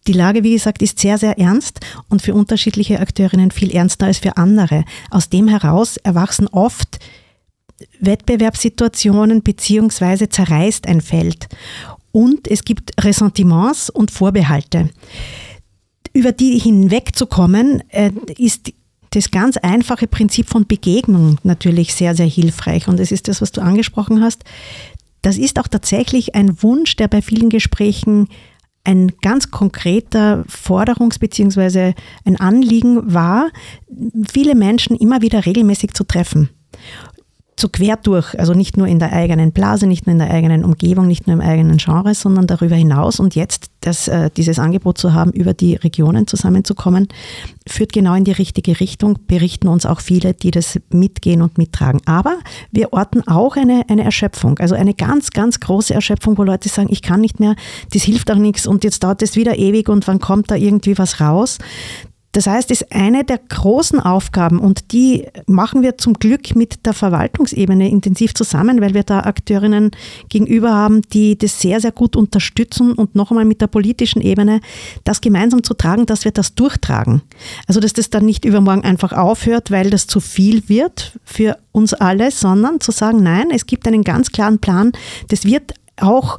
Die 0.09 0.14
Lage, 0.14 0.42
wie 0.42 0.55
gesagt, 0.55 0.83
ist 0.83 0.98
sehr, 0.98 1.18
sehr 1.18 1.38
ernst 1.38 1.81
und 2.09 2.22
für 2.22 2.35
unterschiedliche 2.35 2.98
Akteurinnen 2.98 3.53
viel 3.53 3.70
ernster 3.70 4.07
als 4.07 4.18
für 4.18 4.37
andere. 4.37 4.85
Aus 5.11 5.29
dem 5.29 5.46
heraus 5.46 5.96
erwachsen 5.98 6.48
oft 6.48 6.98
Wettbewerbssituationen 8.00 9.42
beziehungsweise 9.42 10.28
zerreißt 10.28 10.86
ein 10.86 11.00
Feld. 11.00 11.48
Und 12.12 12.48
es 12.48 12.64
gibt 12.64 12.92
Ressentiments 13.02 13.90
und 13.90 14.10
Vorbehalte. 14.10 14.90
Über 16.12 16.32
die 16.32 16.58
hinwegzukommen, 16.58 17.82
äh, 17.90 18.10
ist 18.38 18.72
das 19.10 19.30
ganz 19.30 19.56
einfache 19.56 20.06
Prinzip 20.06 20.48
von 20.48 20.66
Begegnung 20.66 21.38
natürlich 21.42 21.94
sehr, 21.94 22.14
sehr 22.14 22.26
hilfreich. 22.26 22.88
Und 22.88 23.00
es 23.00 23.12
ist 23.12 23.28
das, 23.28 23.40
was 23.40 23.52
du 23.52 23.60
angesprochen 23.60 24.22
hast. 24.22 24.44
Das 25.22 25.38
ist 25.38 25.58
auch 25.58 25.68
tatsächlich 25.68 26.34
ein 26.34 26.62
Wunsch, 26.62 26.96
der 26.96 27.08
bei 27.08 27.22
vielen 27.22 27.50
Gesprächen 27.50 28.28
ein 28.84 29.12
ganz 29.20 29.50
konkreter 29.50 30.44
Forderungs- 30.48 31.18
bzw. 31.18 31.94
ein 32.24 32.36
Anliegen 32.36 33.12
war, 33.12 33.50
viele 34.30 34.54
Menschen 34.54 34.96
immer 34.96 35.20
wieder 35.20 35.44
regelmäßig 35.44 35.92
zu 35.92 36.04
treffen. 36.04 36.50
So 37.58 37.68
quer 37.68 37.96
durch, 37.96 38.38
also 38.38 38.54
nicht 38.54 38.76
nur 38.76 38.86
in 38.86 38.98
der 38.98 39.12
eigenen 39.12 39.50
Blase, 39.50 39.86
nicht 39.86 40.06
nur 40.06 40.12
in 40.12 40.20
der 40.20 40.30
eigenen 40.30 40.64
Umgebung, 40.64 41.08
nicht 41.08 41.26
nur 41.26 41.34
im 41.34 41.40
eigenen 41.40 41.78
Genre, 41.78 42.14
sondern 42.14 42.46
darüber 42.46 42.76
hinaus. 42.76 43.18
Und 43.18 43.34
jetzt 43.34 43.70
das, 43.80 44.06
äh, 44.06 44.30
dieses 44.36 44.58
Angebot 44.58 44.98
zu 44.98 45.12
haben, 45.12 45.32
über 45.32 45.54
die 45.54 45.74
Regionen 45.74 46.26
zusammenzukommen, 46.26 47.08
führt 47.66 47.92
genau 47.92 48.14
in 48.14 48.24
die 48.24 48.32
richtige 48.32 48.78
Richtung, 48.78 49.18
berichten 49.26 49.66
uns 49.66 49.86
auch 49.86 50.00
viele, 50.00 50.34
die 50.34 50.52
das 50.52 50.78
mitgehen 50.90 51.42
und 51.42 51.58
mittragen. 51.58 52.00
Aber 52.06 52.38
wir 52.70 52.92
orten 52.92 53.26
auch 53.26 53.56
eine, 53.56 53.82
eine 53.88 54.04
Erschöpfung, 54.04 54.58
also 54.58 54.76
eine 54.76 54.94
ganz, 54.94 55.30
ganz 55.30 55.58
große 55.58 55.92
Erschöpfung, 55.92 56.38
wo 56.38 56.44
Leute 56.44 56.68
sagen, 56.68 56.88
ich 56.92 57.02
kann 57.02 57.20
nicht 57.20 57.40
mehr, 57.40 57.56
das 57.92 58.02
hilft 58.02 58.30
auch 58.30 58.36
nichts 58.36 58.66
und 58.66 58.84
jetzt 58.84 59.02
dauert 59.02 59.22
es 59.22 59.34
wieder 59.34 59.58
ewig 59.58 59.88
und 59.88 60.06
wann 60.06 60.20
kommt 60.20 60.50
da 60.50 60.54
irgendwie 60.54 60.96
was 60.96 61.20
raus. 61.20 61.58
Das 62.32 62.46
heißt, 62.46 62.70
es 62.70 62.82
ist 62.82 62.92
eine 62.92 63.24
der 63.24 63.38
großen 63.38 64.00
Aufgaben 64.00 64.58
und 64.58 64.92
die 64.92 65.26
machen 65.46 65.82
wir 65.82 65.96
zum 65.96 66.12
Glück 66.14 66.54
mit 66.54 66.84
der 66.84 66.92
Verwaltungsebene 66.92 67.88
intensiv 67.88 68.34
zusammen, 68.34 68.82
weil 68.82 68.92
wir 68.92 69.02
da 69.02 69.20
Akteurinnen 69.20 69.92
gegenüber 70.28 70.74
haben, 70.74 71.00
die 71.12 71.38
das 71.38 71.60
sehr, 71.60 71.80
sehr 71.80 71.92
gut 71.92 72.16
unterstützen 72.16 72.92
und 72.92 73.14
noch 73.14 73.30
einmal 73.30 73.46
mit 73.46 73.62
der 73.62 73.66
politischen 73.66 74.20
Ebene 74.20 74.60
das 75.04 75.22
gemeinsam 75.22 75.62
zu 75.62 75.72
tragen, 75.72 76.04
dass 76.04 76.26
wir 76.26 76.32
das 76.32 76.54
durchtragen. 76.54 77.22
Also, 77.66 77.80
dass 77.80 77.94
das 77.94 78.10
dann 78.10 78.26
nicht 78.26 78.44
übermorgen 78.44 78.84
einfach 78.84 79.12
aufhört, 79.12 79.70
weil 79.70 79.88
das 79.88 80.06
zu 80.06 80.20
viel 80.20 80.68
wird 80.68 81.18
für 81.24 81.56
uns 81.72 81.94
alle, 81.94 82.30
sondern 82.30 82.80
zu 82.80 82.92
sagen, 82.92 83.22
nein, 83.22 83.48
es 83.52 83.64
gibt 83.64 83.86
einen 83.86 84.04
ganz 84.04 84.32
klaren 84.32 84.58
Plan, 84.58 84.92
das 85.28 85.44
wird 85.44 85.72
auch 86.02 86.38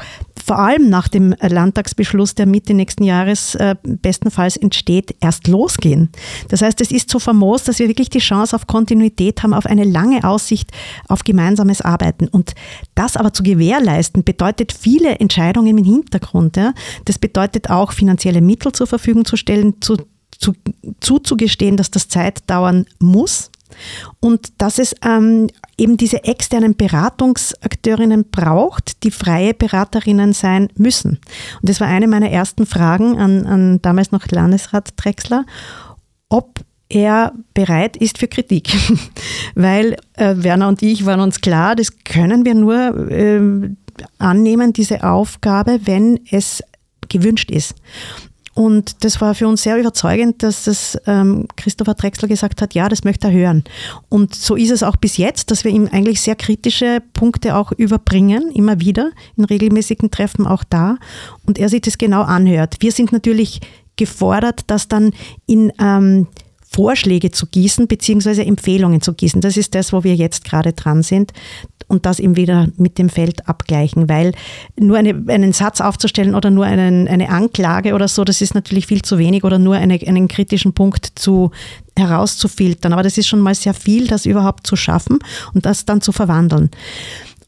vor 0.50 0.58
allem 0.58 0.90
nach 0.90 1.08
dem 1.08 1.36
Landtagsbeschluss, 1.40 2.34
der 2.34 2.48
Mitte 2.48 2.74
nächsten 2.74 3.04
Jahres 3.04 3.54
äh, 3.54 3.76
bestenfalls 3.84 4.58
entsteht, 4.58 5.16
erst 5.20 5.48
losgehen. 5.48 6.10
Das 6.48 6.64
heißt, 6.64 6.82
es 6.82 6.92
ist 6.92 7.12
so 7.12 7.20
famos, 7.20 7.66
dass 7.66 7.78
wir 7.78 7.88
wirklich 7.88 8.10
die 8.10 8.18
Chance 8.18 8.56
auf 8.56 8.66
Kontinuität 8.66 9.44
haben, 9.44 9.54
auf 9.54 9.68
eine 9.68 9.84
lange 9.84 10.24
Aussicht 10.24 10.72
auf 11.08 11.24
gemeinsames 11.24 11.82
Arbeiten. 11.82 12.28
Und 12.28 12.56
das 12.96 13.16
aber 13.16 13.32
zu 13.32 13.44
gewährleisten, 13.44 14.24
bedeutet 14.24 14.72
viele 14.72 15.20
Entscheidungen 15.20 15.78
im 15.78 15.84
Hintergrund. 15.84 16.58
Ja. 16.58 16.74
Das 17.06 17.20
bedeutet 17.20 17.70
auch, 17.70 17.92
finanzielle 17.92 18.42
Mittel 18.42 18.72
zur 18.72 18.88
Verfügung 18.88 19.26
zu 19.26 19.38
stellen, 19.38 19.76
zu, 19.82 19.98
zu, 20.32 20.54
zuzugestehen, 21.00 21.78
dass 21.78 21.92
das 21.92 22.08
Zeit 22.08 22.50
dauern 22.50 22.86
muss 22.98 23.52
und 24.20 24.62
dass 24.62 24.80
es 24.80 24.96
ähm, 25.04 25.48
eben 25.78 25.98
diese 25.98 26.24
externen 26.24 26.76
Beratungsakteurinnen 26.76 28.30
braucht, 28.30 29.04
die 29.04 29.12
freie 29.12 29.54
Beraterinnen 29.54 30.34
sein 30.34 30.70
müssen. 30.76 31.20
Und 31.62 31.70
das 31.70 31.80
war 31.80 31.88
eine 31.88 32.08
meiner 32.08 32.30
ersten 32.30 32.66
Fragen 32.66 33.18
an, 33.18 33.46
an 33.46 33.82
damals 33.82 34.12
noch 34.12 34.28
Landesrat 34.28 34.94
Drexler, 34.98 35.46
ob 36.30 36.62
er 36.90 37.34
bereit 37.54 37.98
ist 37.98 38.18
für 38.18 38.28
Kritik. 38.28 38.72
Weil 39.56 39.96
äh, 40.14 40.36
Werner 40.38 40.68
und 40.68 40.82
ich 40.82 41.06
waren 41.06 41.20
uns 41.20 41.42
klar, 41.42 41.76
das 41.76 42.04
können 42.04 42.46
wir 42.46 42.56
nur 42.56 43.12
äh, 43.12 43.70
annehmen, 44.18 44.74
diese 44.74 45.04
Aufgabe, 45.04 45.82
wenn 45.86 46.20
es 46.30 46.64
gewünscht 47.08 47.52
ist. 47.52 47.76
Und 48.60 49.06
das 49.06 49.22
war 49.22 49.36
für 49.36 49.48
uns 49.48 49.64
sehr 49.64 49.80
überzeugend, 49.80 50.44
dass 50.44 50.66
das 50.66 51.00
ähm, 51.08 51.48
Christopher 51.56 51.94
Drexler 51.94 52.28
gesagt 52.28 52.62
hat, 52.62 52.74
ja, 52.74 52.90
das 52.90 53.06
möchte 53.06 53.28
er 53.28 53.34
hören. 53.34 53.64
Und 54.10 54.36
so 54.36 54.58
ist 54.58 54.72
es 54.72 54.84
auch 54.84 54.98
bis 54.98 55.16
jetzt, 55.16 55.50
dass 55.50 55.64
wir 55.64 55.72
ihm 55.72 55.88
eigentlich 55.90 56.20
sehr 56.20 56.36
kritische 56.36 57.02
Punkte 57.14 57.56
auch 57.56 57.72
überbringen, 57.72 58.52
immer 58.52 58.82
wieder 58.82 59.12
in 59.38 59.46
regelmäßigen 59.46 60.12
Treffen 60.12 60.46
auch 60.46 60.66
da. 60.66 60.98
Und 61.48 61.58
er 61.58 61.70
sich 61.70 61.80
das 61.80 61.98
genau 61.98 62.24
anhört. 62.24 62.76
Wir 62.82 62.92
sind 62.92 63.14
natürlich 63.14 63.62
gefordert, 63.96 64.64
das 64.68 64.90
dann 64.90 65.12
in 65.46 65.72
ähm, 65.80 66.28
Vorschläge 66.72 67.32
zu 67.32 67.48
gießen, 67.48 67.88
beziehungsweise 67.88 68.46
Empfehlungen 68.46 69.02
zu 69.02 69.14
gießen. 69.14 69.42
Das 69.42 69.58
ist 69.58 69.74
das, 69.74 69.92
wo 69.92 70.04
wir 70.04 70.16
jetzt 70.16 70.46
gerade 70.46 70.74
dran 70.74 71.02
sind 71.02 71.34
und 71.88 72.06
das 72.06 72.20
eben 72.20 72.36
wieder 72.36 72.68
mit 72.78 73.00
dem 73.00 73.10
Feld 73.10 73.48
abgleichen, 73.50 74.08
weil 74.08 74.34
nur 74.80 74.98
eine, 74.98 75.24
einen 75.28 75.52
Satz 75.52 75.82
aufzustellen 75.82 76.36
oder 76.36 76.52
nur 76.52 76.66
einen, 76.66 77.08
eine 77.08 77.30
Anklage 77.30 77.96
oder 77.96 78.08
so, 78.08 78.24
das 78.24 78.42
ist 78.42 78.54
natürlich 78.54 78.86
viel 78.86 79.02
zu 79.02 79.18
wenig 79.18 79.44
oder 79.44 79.58
nur 79.58 79.76
eine, 79.76 80.00
einen 80.06 80.28
kritischen 80.28 80.74
Punkt 80.74 81.14
zu 81.16 81.50
herauszufiltern. 81.98 82.94
Aber 82.94 83.02
das 83.02 83.18
ist 83.18 83.28
schon 83.28 83.40
mal 83.40 83.56
sehr 83.56 83.74
viel, 83.74 84.06
das 84.06 84.28
überhaupt 84.28 84.68
zu 84.68 84.76
schaffen 84.76 85.18
und 85.56 85.66
das 85.66 85.86
dann 85.86 86.02
zu 86.02 86.12
verwandeln 86.12 86.70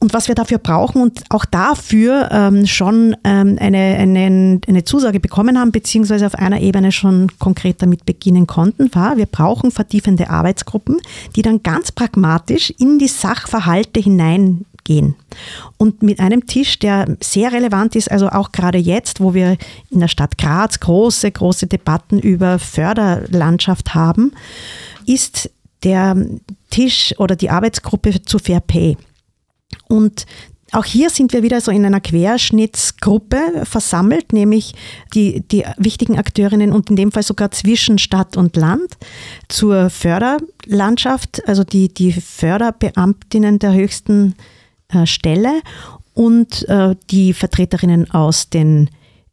und 0.01 0.15
was 0.15 0.27
wir 0.27 0.35
dafür 0.35 0.57
brauchen 0.57 0.99
und 0.99 1.21
auch 1.29 1.45
dafür 1.45 2.29
ähm, 2.31 2.65
schon 2.65 3.15
ähm, 3.23 3.57
eine, 3.59 3.77
eine, 3.77 4.59
eine 4.67 4.83
Zusage 4.83 5.19
bekommen 5.19 5.59
haben, 5.59 5.71
beziehungsweise 5.71 6.25
auf 6.25 6.33
einer 6.33 6.59
Ebene 6.59 6.91
schon 6.91 7.27
konkret 7.37 7.83
damit 7.83 8.05
beginnen 8.05 8.47
konnten, 8.47 8.93
war, 8.95 9.17
wir 9.17 9.27
brauchen 9.27 9.69
vertiefende 9.69 10.31
Arbeitsgruppen, 10.31 10.97
die 11.35 11.43
dann 11.43 11.61
ganz 11.61 11.91
pragmatisch 11.91 12.71
in 12.79 12.97
die 12.97 13.07
Sachverhalte 13.07 13.99
hineingehen. 13.99 15.13
Und 15.77 16.01
mit 16.01 16.19
einem 16.19 16.47
Tisch, 16.47 16.79
der 16.79 17.15
sehr 17.19 17.53
relevant 17.53 17.95
ist, 17.95 18.09
also 18.09 18.27
auch 18.29 18.51
gerade 18.51 18.79
jetzt, 18.79 19.21
wo 19.21 19.35
wir 19.35 19.55
in 19.91 19.99
der 19.99 20.07
Stadt 20.07 20.39
Graz 20.39 20.79
große, 20.79 21.31
große 21.31 21.67
Debatten 21.67 22.17
über 22.17 22.57
Förderlandschaft 22.57 23.93
haben, 23.93 24.31
ist 25.05 25.51
der 25.83 26.17
Tisch 26.71 27.13
oder 27.19 27.35
die 27.35 27.51
Arbeitsgruppe 27.51 28.23
zu 28.23 28.39
Fair 28.39 28.61
Pay. 28.61 28.97
Und 29.87 30.25
auch 30.73 30.85
hier 30.85 31.09
sind 31.09 31.33
wir 31.33 31.43
wieder 31.43 31.59
so 31.59 31.69
in 31.69 31.85
einer 31.85 31.99
Querschnittsgruppe 31.99 33.65
versammelt, 33.65 34.31
nämlich 34.31 34.73
die, 35.13 35.41
die 35.41 35.65
wichtigen 35.77 36.17
Akteurinnen 36.17 36.71
und 36.71 36.89
in 36.89 36.95
dem 36.95 37.11
Fall 37.11 37.23
sogar 37.23 37.51
zwischen 37.51 37.97
Stadt 37.97 38.37
und 38.37 38.55
Land 38.55 38.97
zur 39.49 39.89
Förderlandschaft, 39.89 41.45
also 41.45 41.65
die, 41.65 41.93
die 41.93 42.13
Förderbeamtinnen 42.13 43.59
der 43.59 43.73
höchsten 43.73 44.35
äh, 44.87 45.05
Stelle 45.05 45.61
und 46.13 46.67
äh, 46.69 46.95
die 47.09 47.33
Vertreterinnen 47.33 48.11
aus 48.11 48.49
den 48.49 48.89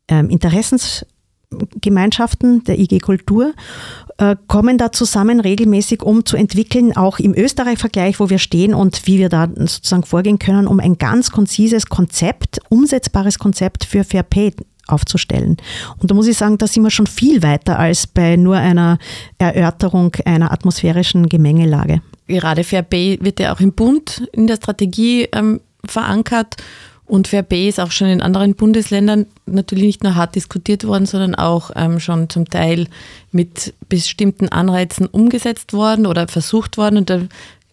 äh, 0.08 0.24
Interessens 0.26 1.06
Gemeinschaften 1.80 2.62
der 2.64 2.78
IG 2.78 2.98
Kultur 2.98 3.54
äh, 4.18 4.36
kommen 4.48 4.76
da 4.76 4.92
zusammen 4.92 5.40
regelmäßig, 5.40 6.02
um 6.02 6.26
zu 6.26 6.36
entwickeln, 6.36 6.96
auch 6.96 7.18
im 7.18 7.34
Österreich-Vergleich, 7.34 8.20
wo 8.20 8.28
wir 8.28 8.38
stehen 8.38 8.74
und 8.74 9.06
wie 9.06 9.18
wir 9.18 9.28
da 9.28 9.48
sozusagen 9.56 10.04
vorgehen 10.04 10.38
können, 10.38 10.66
um 10.66 10.78
ein 10.78 10.98
ganz 10.98 11.30
konzises 11.30 11.86
Konzept, 11.86 12.60
umsetzbares 12.68 13.38
Konzept 13.38 13.84
für 13.84 14.04
Fair 14.04 14.24
Pay 14.24 14.52
aufzustellen. 14.88 15.56
Und 15.98 16.10
da 16.10 16.14
muss 16.14 16.26
ich 16.26 16.36
sagen, 16.36 16.58
da 16.58 16.66
sind 16.66 16.82
wir 16.82 16.90
schon 16.90 17.06
viel 17.06 17.42
weiter 17.42 17.78
als 17.78 18.06
bei 18.06 18.36
nur 18.36 18.56
einer 18.56 18.98
Erörterung 19.38 20.14
einer 20.24 20.52
atmosphärischen 20.52 21.28
Gemengelage. 21.28 22.02
Gerade 22.26 22.64
Fair 22.64 22.82
Pay 22.82 23.18
wird 23.22 23.40
ja 23.40 23.54
auch 23.54 23.60
im 23.60 23.72
Bund 23.72 24.28
in 24.32 24.46
der 24.46 24.56
Strategie 24.56 25.28
ähm, 25.32 25.60
verankert 25.84 26.56
und 27.08 27.26
Fair 27.26 27.42
Pay 27.42 27.68
ist 27.68 27.80
auch 27.80 27.90
schon 27.90 28.08
in 28.08 28.20
anderen 28.20 28.54
Bundesländern 28.54 29.26
natürlich 29.46 29.84
nicht 29.84 30.04
nur 30.04 30.14
hart 30.14 30.34
diskutiert 30.34 30.86
worden, 30.86 31.06
sondern 31.06 31.34
auch 31.34 31.70
ähm, 31.74 32.00
schon 32.00 32.28
zum 32.28 32.48
Teil 32.48 32.86
mit 33.32 33.74
bestimmten 33.88 34.48
Anreizen 34.50 35.06
umgesetzt 35.06 35.72
worden 35.72 36.04
oder 36.04 36.28
versucht 36.28 36.76
worden. 36.76 36.98
Und 36.98 37.08
da 37.08 37.22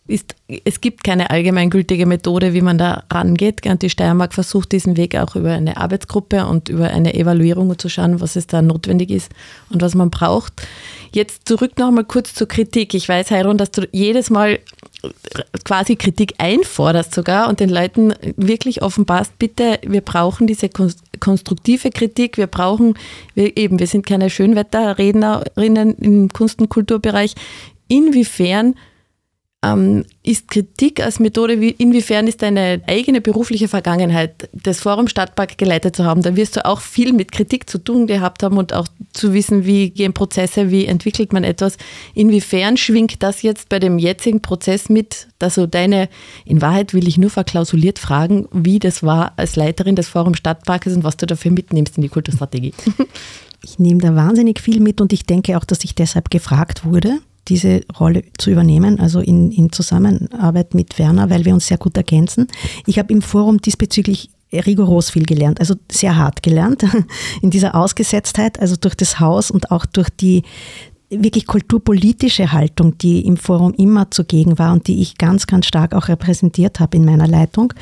ist, 0.07 0.35
es 0.63 0.79
gibt 0.81 1.03
keine 1.03 1.31
allgemeingültige 1.31 2.05
Methode, 2.05 2.53
wie 2.53 2.61
man 2.61 2.77
da 2.77 3.03
rangeht. 3.11 3.65
Und 3.65 3.81
die 3.81 3.89
Steiermark 3.89 4.33
versucht 4.33 4.71
diesen 4.71 4.95
Weg 4.95 5.17
auch 5.17 5.35
über 5.35 5.51
eine 5.51 5.77
Arbeitsgruppe 5.77 6.45
und 6.45 6.69
über 6.69 6.91
eine 6.91 7.13
Evaluierung 7.13 7.77
zu 7.77 7.89
schauen, 7.89 8.21
was 8.21 8.37
es 8.37 8.47
da 8.47 8.61
notwendig 8.61 9.09
ist 9.09 9.31
und 9.69 9.81
was 9.81 9.95
man 9.95 10.11
braucht. 10.11 10.53
Jetzt 11.11 11.47
zurück 11.47 11.77
noch 11.77 11.91
mal 11.91 12.05
kurz 12.05 12.33
zur 12.33 12.47
Kritik. 12.47 12.93
Ich 12.93 13.09
weiß, 13.09 13.31
Heiron, 13.31 13.57
dass 13.57 13.71
du 13.71 13.87
jedes 13.91 14.29
Mal 14.29 14.59
quasi 15.63 15.95
Kritik 15.95 16.35
einforderst 16.37 17.13
sogar 17.13 17.49
und 17.49 17.59
den 17.59 17.69
Leuten 17.69 18.13
wirklich 18.35 18.81
offenbarst, 18.81 19.37
bitte, 19.39 19.79
wir 19.83 20.01
brauchen 20.01 20.47
diese 20.47 20.69
konstruktive 21.19 21.89
Kritik, 21.89 22.37
wir 22.37 22.47
brauchen, 22.47 22.97
wir 23.33 23.57
eben, 23.57 23.79
wir 23.79 23.87
sind 23.87 24.05
keine 24.05 24.29
Schönwetterrednerinnen 24.29 25.95
im 25.97 26.29
Kunst- 26.29 26.59
und 26.59 26.69
Kulturbereich. 26.69 27.35
Inwiefern 27.87 28.75
ist 30.23 30.49
Kritik 30.49 31.01
als 31.01 31.19
Methode, 31.19 31.61
wie, 31.61 31.69
inwiefern 31.69 32.27
ist 32.27 32.41
deine 32.41 32.81
eigene 32.87 33.21
berufliche 33.21 33.67
Vergangenheit, 33.67 34.49
das 34.51 34.79
Forum 34.79 35.07
Stadtpark 35.07 35.57
geleitet 35.57 35.95
zu 35.95 36.03
haben? 36.03 36.21
Da 36.21 36.35
wirst 36.35 36.55
du 36.55 36.65
auch 36.65 36.81
viel 36.81 37.13
mit 37.13 37.31
Kritik 37.31 37.69
zu 37.69 37.77
tun 37.77 38.05
gehabt 38.05 38.43
haben 38.43 38.57
und 38.57 38.73
auch 38.73 38.87
zu 39.13 39.33
wissen, 39.33 39.65
wie 39.65 39.89
gehen 39.89 40.13
Prozesse, 40.13 40.71
wie 40.71 40.85
entwickelt 40.85 41.33
man 41.33 41.43
etwas. 41.43 41.77
Inwiefern 42.13 42.77
schwingt 42.77 43.23
das 43.23 43.41
jetzt 43.41 43.69
bei 43.69 43.79
dem 43.79 43.97
jetzigen 43.97 44.41
Prozess 44.41 44.89
mit? 44.89 45.27
Also 45.39 45.67
deine, 45.67 46.09
in 46.43 46.61
Wahrheit 46.61 46.93
will 46.93 47.07
ich 47.07 47.17
nur 47.17 47.29
verklausuliert 47.29 47.99
fragen, 47.99 48.47
wie 48.51 48.79
das 48.79 49.03
war 49.03 49.33
als 49.37 49.55
Leiterin 49.55 49.95
des 49.95 50.07
Forum 50.07 50.35
Stadtparkes 50.35 50.95
und 50.95 51.03
was 51.03 51.17
du 51.17 51.25
dafür 51.25 51.51
mitnimmst 51.51 51.97
in 51.97 52.01
die 52.01 52.09
Kulturstrategie. 52.09 52.73
Ich 53.63 53.79
nehme 53.79 53.99
da 53.99 54.15
wahnsinnig 54.15 54.59
viel 54.59 54.79
mit 54.79 55.01
und 55.01 55.11
ich 55.11 55.25
denke 55.25 55.57
auch, 55.57 55.63
dass 55.63 55.83
ich 55.83 55.95
deshalb 55.95 56.29
gefragt 56.29 56.85
wurde 56.85 57.19
diese 57.47 57.81
Rolle 57.99 58.23
zu 58.37 58.51
übernehmen, 58.51 58.99
also 58.99 59.19
in, 59.19 59.51
in 59.51 59.71
Zusammenarbeit 59.71 60.73
mit 60.73 60.97
Werner, 60.97 61.29
weil 61.29 61.45
wir 61.45 61.53
uns 61.53 61.67
sehr 61.67 61.77
gut 61.77 61.95
ergänzen. 61.97 62.47
Ich 62.85 62.99
habe 62.99 63.13
im 63.13 63.21
Forum 63.21 63.61
diesbezüglich 63.61 64.29
rigoros 64.51 65.09
viel 65.09 65.25
gelernt, 65.25 65.59
also 65.59 65.75
sehr 65.91 66.15
hart 66.15 66.43
gelernt 66.43 66.85
in 67.41 67.51
dieser 67.51 67.75
Ausgesetztheit, 67.75 68.59
also 68.59 68.75
durch 68.75 68.95
das 68.95 69.19
Haus 69.19 69.51
und 69.51 69.71
auch 69.71 69.85
durch 69.85 70.09
die 70.09 70.43
wirklich 71.09 71.45
kulturpolitische 71.45 72.51
Haltung, 72.51 72.97
die 72.97 73.25
im 73.25 73.37
Forum 73.37 73.73
immer 73.73 74.09
zugegen 74.11 74.57
war 74.57 74.73
und 74.73 74.87
die 74.87 75.01
ich 75.01 75.17
ganz, 75.17 75.47
ganz 75.47 75.67
stark 75.67 75.93
auch 75.93 76.07
repräsentiert 76.07 76.79
habe 76.79 76.97
in 76.97 77.05
meiner 77.05 77.27
Leitung. 77.27 77.73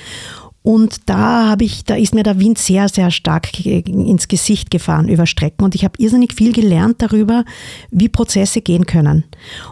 Und 0.64 1.10
da 1.10 1.50
habe 1.50 1.66
ich, 1.66 1.84
da 1.84 1.96
ist 1.96 2.16
mir 2.16 2.24
der 2.24 2.40
Wind 2.40 2.58
sehr, 2.58 2.88
sehr 2.88 3.12
stark 3.12 3.66
ins 3.66 4.30
Gesicht 4.30 4.72
gefahren 4.72 5.10
über 5.10 5.26
Strecken. 5.26 5.66
Und 5.66 5.76
ich 5.76 5.84
habe 5.84 6.02
irrsinnig 6.02 6.34
viel 6.34 6.54
gelernt 6.54 7.02
darüber, 7.02 7.44
wie 7.92 8.08
Prozesse 8.08 8.62
gehen 8.62 8.86
können. 8.86 9.26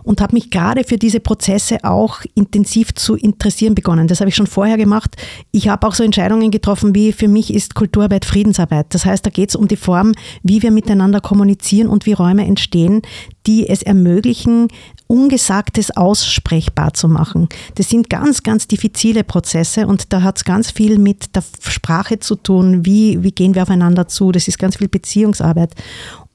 Und 0.04 0.20
habe 0.20 0.36
mich 0.36 0.52
gerade 0.52 0.84
für 0.84 0.98
diese 0.98 1.22
Prozesse 1.22 1.84
auch 1.84 2.20
intensiv 2.36 2.94
zu 2.94 3.16
interessieren 3.16 3.74
begonnen. 3.74 4.10
Das 4.10 4.20
habe 4.20 4.30
ich 4.30 4.36
schon 4.36 4.48
vorher 4.48 4.78
gemacht. 4.78 5.16
Ich 5.52 5.70
habe 5.70 5.88
auch 5.88 5.94
so 5.94 6.04
Entscheidungen 6.04 6.52
getroffen, 6.52 6.94
wie 6.94 7.14
für 7.14 7.30
mich 7.30 7.54
ist 7.54 7.74
Kulturarbeit 7.74 8.26
Friedensarbeit. 8.26 8.88
Das 8.94 9.06
heißt, 9.06 9.26
da 9.26 9.30
geht 9.30 9.50
es 9.50 9.56
um 9.56 9.70
die 9.70 9.78
Form, 9.78 10.12
wie 10.44 10.62
wir 10.62 10.72
miteinander 10.72 11.22
kommunizieren 11.22 11.88
und 11.88 12.06
wie 12.06 12.14
Räume 12.14 12.46
entstehen, 12.46 13.02
die 13.48 13.68
es 13.68 13.82
ermöglichen, 13.82 14.68
Ungesagtes 15.08 15.92
aussprechbar 15.98 16.94
zu 16.94 17.10
machen. 17.10 17.50
Das 17.76 17.90
sind 17.90 18.10
ganz, 18.10 18.44
ganz 18.44 18.68
diffizile 18.68 19.26
Prozesse 19.26 19.86
und 19.86 20.14
da 20.14 20.22
hat 20.22 20.38
es 20.38 20.46
ganz 20.46 20.72
viel 20.72 20.81
mit 20.90 21.36
der 21.36 21.44
Sprache 21.62 22.20
zu 22.20 22.36
tun. 22.36 22.86
Wie, 22.86 23.24
wie 23.24 23.32
gehen 23.32 23.56
wir 23.56 23.64
aufeinander 23.64 24.08
zu? 24.08 24.32
Das 24.32 24.48
ist 24.48 24.60
ganz 24.60 24.78
viel 24.78 24.90
Beziehungsarbeit. 24.90 25.74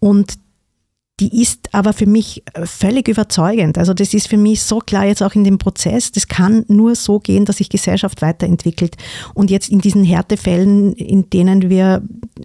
Und 0.00 0.38
die 1.18 1.40
ist 1.40 1.72
aber 1.72 1.94
für 1.94 2.04
mich 2.04 2.42
äh, 2.52 2.66
völlig 2.66 3.08
überzeugend. 3.08 3.78
Also 3.78 3.94
das 3.94 4.12
ist 4.12 4.28
für 4.28 4.36
mich 4.36 4.62
so 4.62 4.80
klar 4.80 5.06
jetzt 5.06 5.22
auch 5.22 5.34
in 5.34 5.44
dem 5.44 5.56
Prozess. 5.56 6.12
Das 6.12 6.28
kann 6.28 6.66
nur 6.68 6.94
so 6.94 7.20
gehen, 7.20 7.46
dass 7.46 7.56
sich 7.56 7.70
Gesellschaft 7.70 8.20
weiterentwickelt. 8.20 8.96
Und 9.32 9.50
jetzt 9.50 9.70
in 9.70 9.78
diesen 9.78 10.04
Härtefällen, 10.04 10.92
in 10.92 11.30
denen 11.30 11.70
wir 11.70 12.02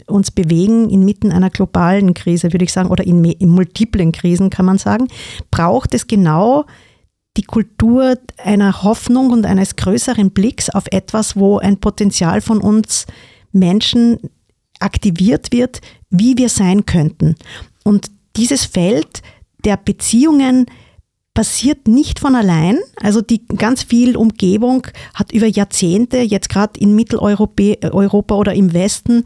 uns 0.07 0.31
bewegen, 0.31 0.89
inmitten 0.89 1.33
einer 1.33 1.49
globalen 1.49 2.13
Krise, 2.13 2.53
würde 2.53 2.63
ich 2.63 2.71
sagen, 2.71 2.89
oder 2.89 3.05
in, 3.05 3.25
in 3.25 3.49
multiplen 3.49 4.13
Krisen, 4.13 4.49
kann 4.49 4.65
man 4.65 4.77
sagen, 4.77 5.09
braucht 5.49 5.93
es 5.93 6.07
genau 6.07 6.65
die 7.37 7.43
Kultur 7.43 8.17
einer 8.37 8.83
Hoffnung 8.83 9.31
und 9.31 9.45
eines 9.45 9.75
größeren 9.75 10.31
Blicks 10.31 10.69
auf 10.69 10.85
etwas, 10.91 11.35
wo 11.35 11.59
ein 11.59 11.79
Potenzial 11.79 12.41
von 12.41 12.59
uns 12.59 13.05
Menschen 13.51 14.19
aktiviert 14.79 15.51
wird, 15.51 15.79
wie 16.09 16.37
wir 16.37 16.49
sein 16.49 16.85
könnten. 16.85 17.35
Und 17.83 18.07
dieses 18.35 18.65
Feld 18.65 19.21
der 19.63 19.77
Beziehungen 19.77 20.65
passiert 21.33 21.87
nicht 21.87 22.19
von 22.19 22.35
allein. 22.35 22.79
Also 22.97 23.21
die 23.21 23.45
ganz 23.47 23.83
viel 23.83 24.17
Umgebung 24.17 24.87
hat 25.13 25.31
über 25.31 25.47
Jahrzehnte, 25.47 26.17
jetzt 26.17 26.49
gerade 26.49 26.79
in 26.79 26.95
Mitteleuropa 26.95 28.35
oder 28.35 28.53
im 28.53 28.73
Westen, 28.73 29.23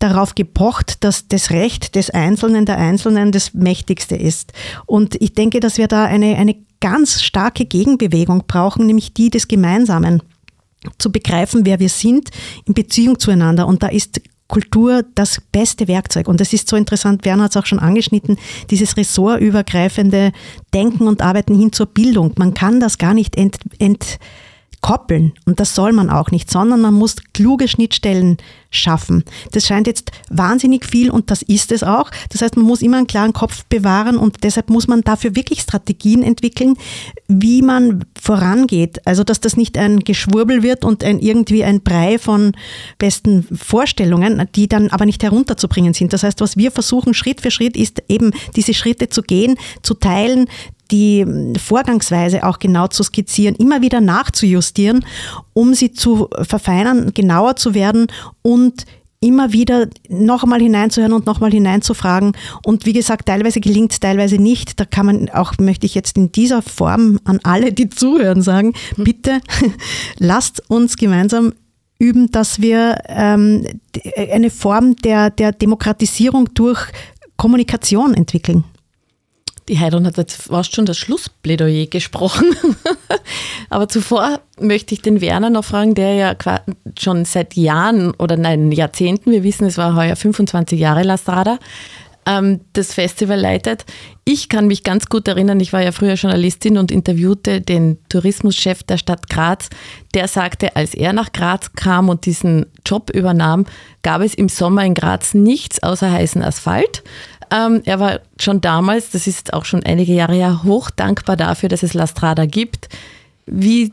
darauf 0.00 0.34
gepocht, 0.34 1.04
dass 1.04 1.28
das 1.28 1.50
Recht 1.50 1.94
des 1.94 2.10
Einzelnen, 2.10 2.66
der 2.66 2.78
Einzelnen 2.78 3.30
das 3.30 3.54
Mächtigste 3.54 4.16
ist. 4.16 4.52
Und 4.86 5.14
ich 5.20 5.34
denke, 5.34 5.60
dass 5.60 5.78
wir 5.78 5.86
da 5.86 6.04
eine, 6.04 6.36
eine 6.36 6.56
ganz 6.80 7.22
starke 7.22 7.66
Gegenbewegung 7.66 8.44
brauchen, 8.46 8.86
nämlich 8.86 9.14
die 9.14 9.30
des 9.30 9.46
Gemeinsamen 9.46 10.22
zu 10.98 11.12
begreifen, 11.12 11.66
wer 11.66 11.78
wir 11.78 11.90
sind 11.90 12.30
in 12.64 12.74
Beziehung 12.74 13.18
zueinander. 13.18 13.66
Und 13.66 13.82
da 13.82 13.88
ist 13.88 14.20
Kultur 14.48 15.04
das 15.14 15.40
beste 15.52 15.86
Werkzeug. 15.86 16.26
Und 16.26 16.40
das 16.40 16.52
ist 16.52 16.68
so 16.68 16.76
interessant, 16.76 17.24
Werner 17.24 17.44
hat 17.44 17.52
es 17.52 17.56
auch 17.56 17.66
schon 17.66 17.78
angeschnitten, 17.78 18.36
dieses 18.70 18.96
ressortübergreifende 18.96 20.32
Denken 20.74 21.06
und 21.06 21.22
Arbeiten 21.22 21.56
hin 21.56 21.72
zur 21.72 21.86
Bildung. 21.86 22.32
Man 22.36 22.52
kann 22.52 22.80
das 22.80 22.98
gar 22.98 23.14
nicht 23.14 23.36
ent, 23.36 23.58
ent 23.78 24.18
koppeln. 24.80 25.32
Und 25.44 25.60
das 25.60 25.74
soll 25.74 25.92
man 25.92 26.10
auch 26.10 26.30
nicht, 26.30 26.50
sondern 26.50 26.80
man 26.80 26.94
muss 26.94 27.16
kluge 27.34 27.68
Schnittstellen 27.68 28.38
schaffen. 28.70 29.24
Das 29.52 29.66
scheint 29.66 29.86
jetzt 29.86 30.12
wahnsinnig 30.30 30.86
viel 30.86 31.10
und 31.10 31.30
das 31.30 31.42
ist 31.42 31.72
es 31.72 31.82
auch. 31.82 32.10
Das 32.30 32.40
heißt, 32.40 32.56
man 32.56 32.64
muss 32.64 32.82
immer 32.82 32.98
einen 32.98 33.06
klaren 33.06 33.32
Kopf 33.32 33.64
bewahren 33.68 34.16
und 34.16 34.42
deshalb 34.44 34.70
muss 34.70 34.86
man 34.86 35.02
dafür 35.02 35.34
wirklich 35.34 35.60
Strategien 35.60 36.22
entwickeln, 36.22 36.76
wie 37.26 37.62
man 37.62 38.04
vorangeht. 38.20 39.06
Also, 39.06 39.24
dass 39.24 39.40
das 39.40 39.56
nicht 39.56 39.76
ein 39.76 40.00
Geschwurbel 40.00 40.62
wird 40.62 40.84
und 40.84 41.04
ein, 41.04 41.18
irgendwie 41.18 41.64
ein 41.64 41.82
Brei 41.82 42.18
von 42.18 42.52
besten 42.98 43.46
Vorstellungen, 43.56 44.48
die 44.54 44.68
dann 44.68 44.88
aber 44.90 45.04
nicht 45.04 45.22
herunterzubringen 45.22 45.92
sind. 45.92 46.12
Das 46.12 46.22
heißt, 46.22 46.40
was 46.40 46.56
wir 46.56 46.70
versuchen 46.70 47.12
Schritt 47.12 47.40
für 47.40 47.50
Schritt 47.50 47.76
ist 47.76 48.02
eben 48.08 48.30
diese 48.56 48.72
Schritte 48.72 49.08
zu 49.08 49.22
gehen, 49.22 49.56
zu 49.82 49.94
teilen, 49.94 50.46
die 50.90 51.26
Vorgangsweise 51.58 52.44
auch 52.44 52.58
genau 52.58 52.86
zu 52.86 53.02
skizzieren, 53.02 53.54
immer 53.56 53.82
wieder 53.82 54.00
nachzujustieren, 54.00 55.04
um 55.52 55.74
sie 55.74 55.92
zu 55.92 56.28
verfeinern, 56.42 57.12
genauer 57.14 57.56
zu 57.56 57.74
werden 57.74 58.06
und 58.42 58.86
immer 59.20 59.52
wieder 59.52 59.88
noch 60.08 60.44
einmal 60.44 60.60
hineinzuhören 60.60 61.12
und 61.12 61.26
noch 61.26 61.40
nochmal 61.40 61.50
hineinzufragen. 61.50 62.32
Und 62.64 62.86
wie 62.86 62.92
gesagt, 62.92 63.26
teilweise 63.26 63.60
gelingt 63.60 63.92
es, 63.92 64.00
teilweise 64.00 64.36
nicht. 64.36 64.80
Da 64.80 64.84
kann 64.84 65.06
man 65.06 65.28
auch, 65.30 65.54
möchte 65.58 65.86
ich 65.86 65.94
jetzt 65.94 66.16
in 66.16 66.32
dieser 66.32 66.62
Form 66.62 67.20
an 67.24 67.40
alle, 67.42 67.72
die 67.72 67.88
zuhören, 67.88 68.42
sagen, 68.42 68.74
bitte 68.96 69.40
lasst 70.18 70.62
uns 70.68 70.96
gemeinsam 70.96 71.52
üben, 71.98 72.30
dass 72.30 72.60
wir 72.60 72.98
ähm, 73.08 73.66
eine 74.16 74.50
Form 74.50 74.96
der, 74.96 75.30
der 75.30 75.52
Demokratisierung 75.52 76.48
durch 76.54 76.80
Kommunikation 77.36 78.14
entwickeln. 78.14 78.64
Die 79.70 79.78
Heidrun 79.78 80.04
hat 80.04 80.16
jetzt 80.16 80.34
fast 80.34 80.74
schon 80.74 80.84
das 80.84 80.98
Schlussplädoyer 80.98 81.86
gesprochen. 81.86 82.56
Aber 83.70 83.88
zuvor 83.88 84.40
möchte 84.58 84.94
ich 84.94 85.00
den 85.00 85.20
Werner 85.20 85.48
noch 85.48 85.64
fragen, 85.64 85.94
der 85.94 86.14
ja 86.14 86.36
schon 86.98 87.24
seit 87.24 87.54
Jahren 87.54 88.10
oder 88.14 88.36
nein, 88.36 88.72
Jahrzehnten, 88.72 89.30
wir 89.30 89.44
wissen, 89.44 89.68
es 89.68 89.78
war 89.78 89.94
heuer 89.94 90.16
25 90.16 90.76
Jahre 90.76 91.04
La 91.04 91.16
Strada, 91.16 91.60
ähm, 92.26 92.62
das 92.72 92.94
Festival 92.94 93.38
leitet. 93.38 93.84
Ich 94.24 94.48
kann 94.48 94.66
mich 94.66 94.82
ganz 94.82 95.06
gut 95.06 95.28
erinnern, 95.28 95.60
ich 95.60 95.72
war 95.72 95.82
ja 95.82 95.92
früher 95.92 96.14
Journalistin 96.14 96.76
und 96.76 96.90
interviewte 96.90 97.60
den 97.60 97.98
Tourismuschef 98.08 98.82
der 98.82 98.98
Stadt 98.98 99.30
Graz. 99.30 99.68
Der 100.14 100.26
sagte, 100.26 100.74
als 100.74 100.94
er 100.94 101.12
nach 101.12 101.30
Graz 101.30 101.74
kam 101.74 102.08
und 102.08 102.26
diesen 102.26 102.66
Job 102.84 103.10
übernahm, 103.10 103.66
gab 104.02 104.20
es 104.22 104.34
im 104.34 104.48
Sommer 104.48 104.84
in 104.84 104.94
Graz 104.94 105.32
nichts 105.32 105.80
außer 105.80 106.10
heißen 106.10 106.42
Asphalt. 106.42 107.04
Ähm, 107.52 107.82
er 107.84 108.00
war 108.00 108.20
schon 108.38 108.60
damals, 108.60 109.10
das 109.10 109.26
ist 109.26 109.52
auch 109.52 109.64
schon 109.64 109.82
einige 109.84 110.12
Jahre 110.12 110.34
her, 110.34 110.62
hoch 110.64 110.90
dankbar 110.90 111.36
dafür, 111.36 111.68
dass 111.68 111.82
es 111.82 111.94
La 111.94 112.06
Strada 112.06 112.46
gibt. 112.46 112.88
Wie 113.46 113.92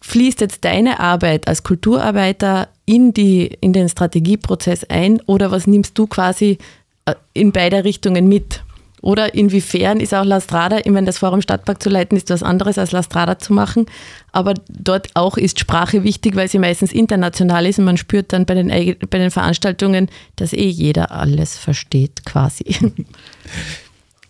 fließt 0.00 0.40
jetzt 0.40 0.64
deine 0.64 1.00
Arbeit 1.00 1.48
als 1.48 1.62
Kulturarbeiter 1.62 2.68
in, 2.86 3.12
die, 3.12 3.46
in 3.60 3.72
den 3.72 3.88
Strategieprozess 3.88 4.84
ein 4.84 5.20
oder 5.26 5.50
was 5.50 5.66
nimmst 5.66 5.98
du 5.98 6.06
quasi 6.06 6.58
äh, 7.06 7.14
in 7.32 7.52
beide 7.52 7.84
Richtungen 7.84 8.28
mit? 8.28 8.63
Oder 9.04 9.34
inwiefern 9.34 10.00
ist 10.00 10.14
auch 10.14 10.24
La 10.24 10.40
Strada, 10.40 10.78
ich 10.78 10.90
meine, 10.90 11.04
das 11.04 11.18
Forum 11.18 11.42
Stadtpark 11.42 11.82
zu 11.82 11.90
leiten, 11.90 12.16
ist 12.16 12.30
was 12.30 12.42
anderes 12.42 12.78
als 12.78 12.90
La 12.90 13.02
Strada 13.02 13.38
zu 13.38 13.52
machen. 13.52 13.84
Aber 14.32 14.54
dort 14.70 15.10
auch 15.12 15.36
ist 15.36 15.60
Sprache 15.60 16.04
wichtig, 16.04 16.36
weil 16.36 16.48
sie 16.48 16.58
meistens 16.58 16.90
international 16.90 17.66
ist 17.66 17.78
und 17.78 17.84
man 17.84 17.98
spürt 17.98 18.32
dann 18.32 18.46
bei 18.46 18.54
den, 18.54 18.68
bei 19.10 19.18
den 19.18 19.30
Veranstaltungen, 19.30 20.08
dass 20.36 20.54
eh 20.54 20.68
jeder 20.68 21.10
alles 21.10 21.58
versteht 21.58 22.24
quasi. 22.24 22.64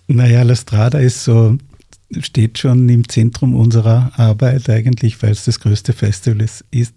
Naja, 0.07 0.43
La 0.43 0.55
Strada 0.55 0.99
ist 0.99 1.25
so, 1.25 1.57
steht 2.21 2.59
schon 2.59 2.87
im 2.91 3.09
Zentrum 3.09 3.55
unserer 3.55 4.13
Arbeit 4.17 4.69
eigentlich, 4.69 5.23
weil 5.23 5.31
es 5.31 5.47
das 5.47 5.61
größte 5.61 5.95
Festival 5.95 6.47
ist, 6.71 6.95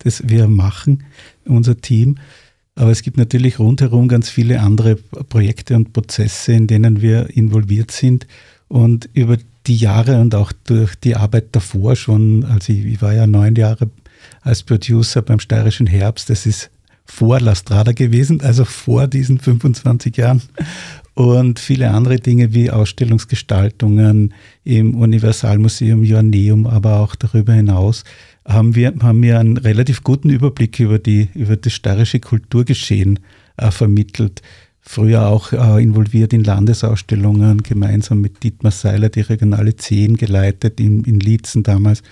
das 0.00 0.28
wir 0.28 0.48
machen, 0.48 1.04
unser 1.46 1.78
Team. 1.78 2.18
Aber 2.74 2.90
es 2.90 3.02
gibt 3.02 3.18
natürlich 3.18 3.58
rundherum 3.58 4.08
ganz 4.08 4.30
viele 4.30 4.60
andere 4.60 4.96
Projekte 4.96 5.76
und 5.76 5.92
Prozesse, 5.92 6.52
in 6.52 6.66
denen 6.66 7.02
wir 7.02 7.30
involviert 7.36 7.90
sind. 7.90 8.26
Und 8.68 9.10
über 9.12 9.36
die 9.66 9.76
Jahre 9.76 10.20
und 10.20 10.34
auch 10.34 10.52
durch 10.64 10.94
die 10.96 11.14
Arbeit 11.14 11.48
davor 11.52 11.96
schon, 11.96 12.44
also 12.44 12.72
ich, 12.72 12.84
ich 12.84 13.02
war 13.02 13.12
ja 13.12 13.26
neun 13.26 13.54
Jahre 13.54 13.90
als 14.40 14.62
Producer 14.62 15.22
beim 15.22 15.40
Steirischen 15.40 15.86
Herbst, 15.86 16.30
das 16.30 16.46
ist 16.46 16.70
vor 17.04 17.40
La 17.40 17.54
Strada 17.54 17.92
gewesen, 17.92 18.40
also 18.40 18.64
vor 18.64 19.06
diesen 19.06 19.38
25 19.38 20.16
Jahren. 20.16 20.42
Und 21.14 21.58
viele 21.58 21.90
andere 21.90 22.16
Dinge 22.16 22.54
wie 22.54 22.70
Ausstellungsgestaltungen 22.70 24.32
im 24.64 24.94
Universalmuseum 24.94 26.04
Joanneum, 26.04 26.66
aber 26.66 27.00
auch 27.00 27.14
darüber 27.14 27.52
hinaus 27.52 28.04
haben 28.46 28.74
wir, 28.74 28.94
haben 29.00 29.22
wir 29.22 29.38
einen 29.38 29.56
relativ 29.56 30.02
guten 30.02 30.30
Überblick 30.30 30.80
über, 30.80 30.98
die, 30.98 31.28
über 31.34 31.56
das 31.56 31.72
steirische 31.72 32.18
Kulturgeschehen 32.20 33.20
äh, 33.56 33.70
vermittelt. 33.70 34.42
Früher 34.80 35.28
auch 35.28 35.52
äh, 35.52 35.82
involviert 35.82 36.32
in 36.32 36.42
Landesausstellungen, 36.42 37.62
gemeinsam 37.62 38.20
mit 38.20 38.42
Dietmar 38.42 38.72
Seiler 38.72 39.10
die 39.10 39.20
Regionale 39.20 39.76
10 39.76 40.16
geleitet 40.16 40.80
in, 40.80 41.04
in 41.04 41.20
Lietzen 41.20 41.62
damals. 41.62 42.02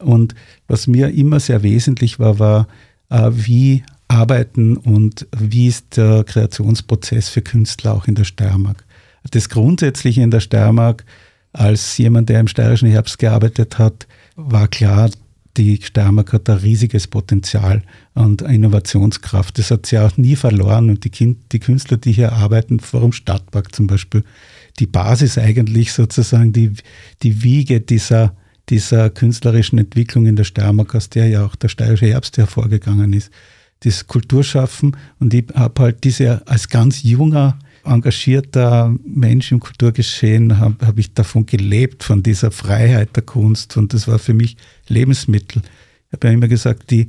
Und 0.00 0.34
was 0.66 0.86
mir 0.86 1.08
immer 1.10 1.40
sehr 1.40 1.62
wesentlich 1.62 2.18
war, 2.18 2.38
war, 2.38 2.68
äh, 3.08 3.30
wie 3.32 3.82
arbeiten 4.12 4.76
und 4.76 5.26
wie 5.36 5.68
ist 5.68 5.96
der 5.96 6.24
Kreationsprozess 6.24 7.28
für 7.28 7.42
Künstler 7.42 7.94
auch 7.94 8.06
in 8.06 8.14
der 8.14 8.24
Steiermark. 8.24 8.84
Das 9.30 9.48
Grundsätzliche 9.48 10.22
in 10.22 10.30
der 10.30 10.40
Steiermark, 10.40 11.04
als 11.52 11.96
jemand, 11.98 12.28
der 12.28 12.40
im 12.40 12.48
Steirischen 12.48 12.88
Herbst 12.88 13.18
gearbeitet 13.18 13.78
hat, 13.78 14.06
war 14.36 14.68
klar, 14.68 15.10
die 15.56 15.80
Steiermark 15.82 16.32
hat 16.32 16.48
ein 16.48 16.58
riesiges 16.58 17.06
Potenzial 17.06 17.82
und 18.14 18.42
Innovationskraft. 18.42 19.58
Das 19.58 19.70
hat 19.70 19.86
sie 19.86 19.98
auch 19.98 20.16
nie 20.16 20.36
verloren. 20.36 20.88
Und 20.88 21.04
die, 21.04 21.10
kind, 21.10 21.52
die 21.52 21.60
Künstler, 21.60 21.98
die 21.98 22.12
hier 22.12 22.32
arbeiten, 22.32 22.80
Forum 22.80 23.12
Stadtpark 23.12 23.74
zum 23.74 23.86
Beispiel, 23.86 24.24
die 24.78 24.86
Basis 24.86 25.36
eigentlich 25.36 25.92
sozusagen, 25.92 26.52
die, 26.52 26.72
die 27.22 27.42
Wiege 27.42 27.80
dieser, 27.80 28.34
dieser 28.70 29.10
künstlerischen 29.10 29.78
Entwicklung 29.78 30.26
in 30.26 30.36
der 30.36 30.44
Steiermark, 30.44 30.94
aus 30.94 31.10
der 31.10 31.28
ja 31.28 31.44
auch 31.44 31.54
der 31.54 31.68
steirische 31.68 32.06
Herbst 32.06 32.38
hervorgegangen 32.38 33.12
ist. 33.12 33.30
Das 33.84 34.06
Kulturschaffen 34.06 34.96
und 35.18 35.34
ich 35.34 35.46
habe 35.54 35.82
halt 35.82 36.04
diese 36.04 36.46
als 36.46 36.68
ganz 36.68 37.02
junger 37.02 37.58
engagierter 37.84 38.94
Mensch 39.04 39.50
im 39.52 39.60
Kulturgeschehen 39.60 40.58
habe 40.58 40.86
hab 40.86 40.98
ich 40.98 41.14
davon 41.14 41.46
gelebt, 41.46 42.04
von 42.04 42.22
dieser 42.22 42.50
Freiheit 42.50 43.16
der 43.16 43.24
Kunst 43.24 43.76
und 43.76 43.92
das 43.92 44.06
war 44.06 44.18
für 44.18 44.34
mich 44.34 44.56
Lebensmittel. 44.88 45.62
Ich 46.08 46.12
habe 46.12 46.28
ja 46.28 46.34
immer 46.34 46.48
gesagt, 46.48 46.90
die, 46.90 47.08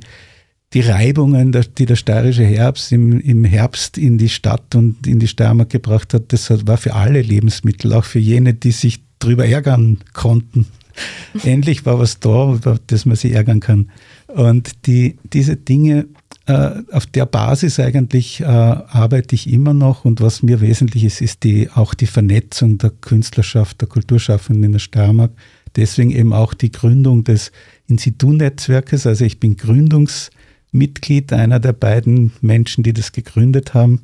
die 0.72 0.80
Reibungen, 0.80 1.52
die 1.78 1.86
der 1.86 1.96
steirische 1.96 2.44
Herbst 2.44 2.90
im, 2.90 3.20
im 3.20 3.44
Herbst 3.44 3.96
in 3.98 4.18
die 4.18 4.28
Stadt 4.28 4.74
und 4.74 5.06
in 5.06 5.20
die 5.20 5.28
Steiermark 5.28 5.70
gebracht 5.70 6.14
hat, 6.14 6.32
das 6.32 6.50
war 6.66 6.76
für 6.76 6.94
alle 6.94 7.22
Lebensmittel, 7.22 7.92
auch 7.92 8.04
für 8.04 8.18
jene, 8.18 8.54
die 8.54 8.72
sich 8.72 9.04
darüber 9.20 9.46
ärgern 9.46 9.98
konnten. 10.12 10.66
Endlich 11.44 11.86
war 11.86 11.98
was 11.98 12.18
da, 12.20 12.54
über 12.54 12.78
das 12.86 13.04
man 13.06 13.16
sich 13.16 13.32
ärgern 13.32 13.60
kann. 13.60 13.90
Und 14.28 14.86
die, 14.86 15.16
diese 15.32 15.56
Dinge, 15.56 16.06
auf 16.52 17.06
der 17.06 17.24
Basis 17.24 17.80
eigentlich 17.80 18.40
äh, 18.40 18.44
arbeite 18.44 19.34
ich 19.34 19.50
immer 19.50 19.72
noch. 19.72 20.04
Und 20.04 20.20
was 20.20 20.42
mir 20.42 20.60
wesentlich 20.60 21.04
ist, 21.04 21.22
ist 21.22 21.42
die, 21.42 21.70
auch 21.70 21.94
die 21.94 22.06
Vernetzung 22.06 22.78
der 22.78 22.90
Künstlerschaft, 22.90 23.80
der 23.80 23.88
Kulturschaffenden 23.88 24.64
in 24.64 24.72
der 24.72 24.78
Steiermark. 24.78 25.32
Deswegen 25.76 26.10
eben 26.10 26.32
auch 26.32 26.52
die 26.52 26.70
Gründung 26.70 27.24
des 27.24 27.50
Institut-Netzwerkes. 27.86 29.06
Also 29.06 29.24
ich 29.24 29.40
bin 29.40 29.56
Gründungs- 29.56 30.30
Mitglied, 30.74 31.32
einer 31.32 31.60
der 31.60 31.72
beiden 31.72 32.32
Menschen, 32.40 32.82
die 32.82 32.92
das 32.92 33.12
gegründet 33.12 33.72
haben. 33.72 34.02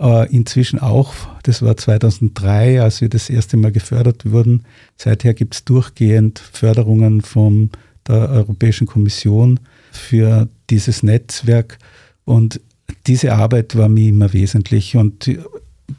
Äh, 0.00 0.34
inzwischen 0.34 0.78
auch, 0.78 1.14
das 1.42 1.62
war 1.62 1.76
2003, 1.76 2.82
als 2.82 3.02
wir 3.02 3.10
das 3.10 3.28
erste 3.28 3.56
Mal 3.58 3.70
gefördert 3.70 4.30
wurden. 4.30 4.64
Seither 4.96 5.34
gibt 5.34 5.54
es 5.54 5.64
durchgehend 5.64 6.38
Förderungen 6.38 7.20
von 7.20 7.70
der 8.08 8.30
Europäischen 8.30 8.86
Kommission 8.86 9.60
für 9.92 10.48
dieses 10.70 11.02
Netzwerk. 11.02 11.78
Und 12.24 12.60
diese 13.06 13.34
Arbeit 13.34 13.76
war 13.76 13.88
mir 13.88 14.08
immer 14.08 14.32
wesentlich. 14.32 14.96
Und 14.96 15.30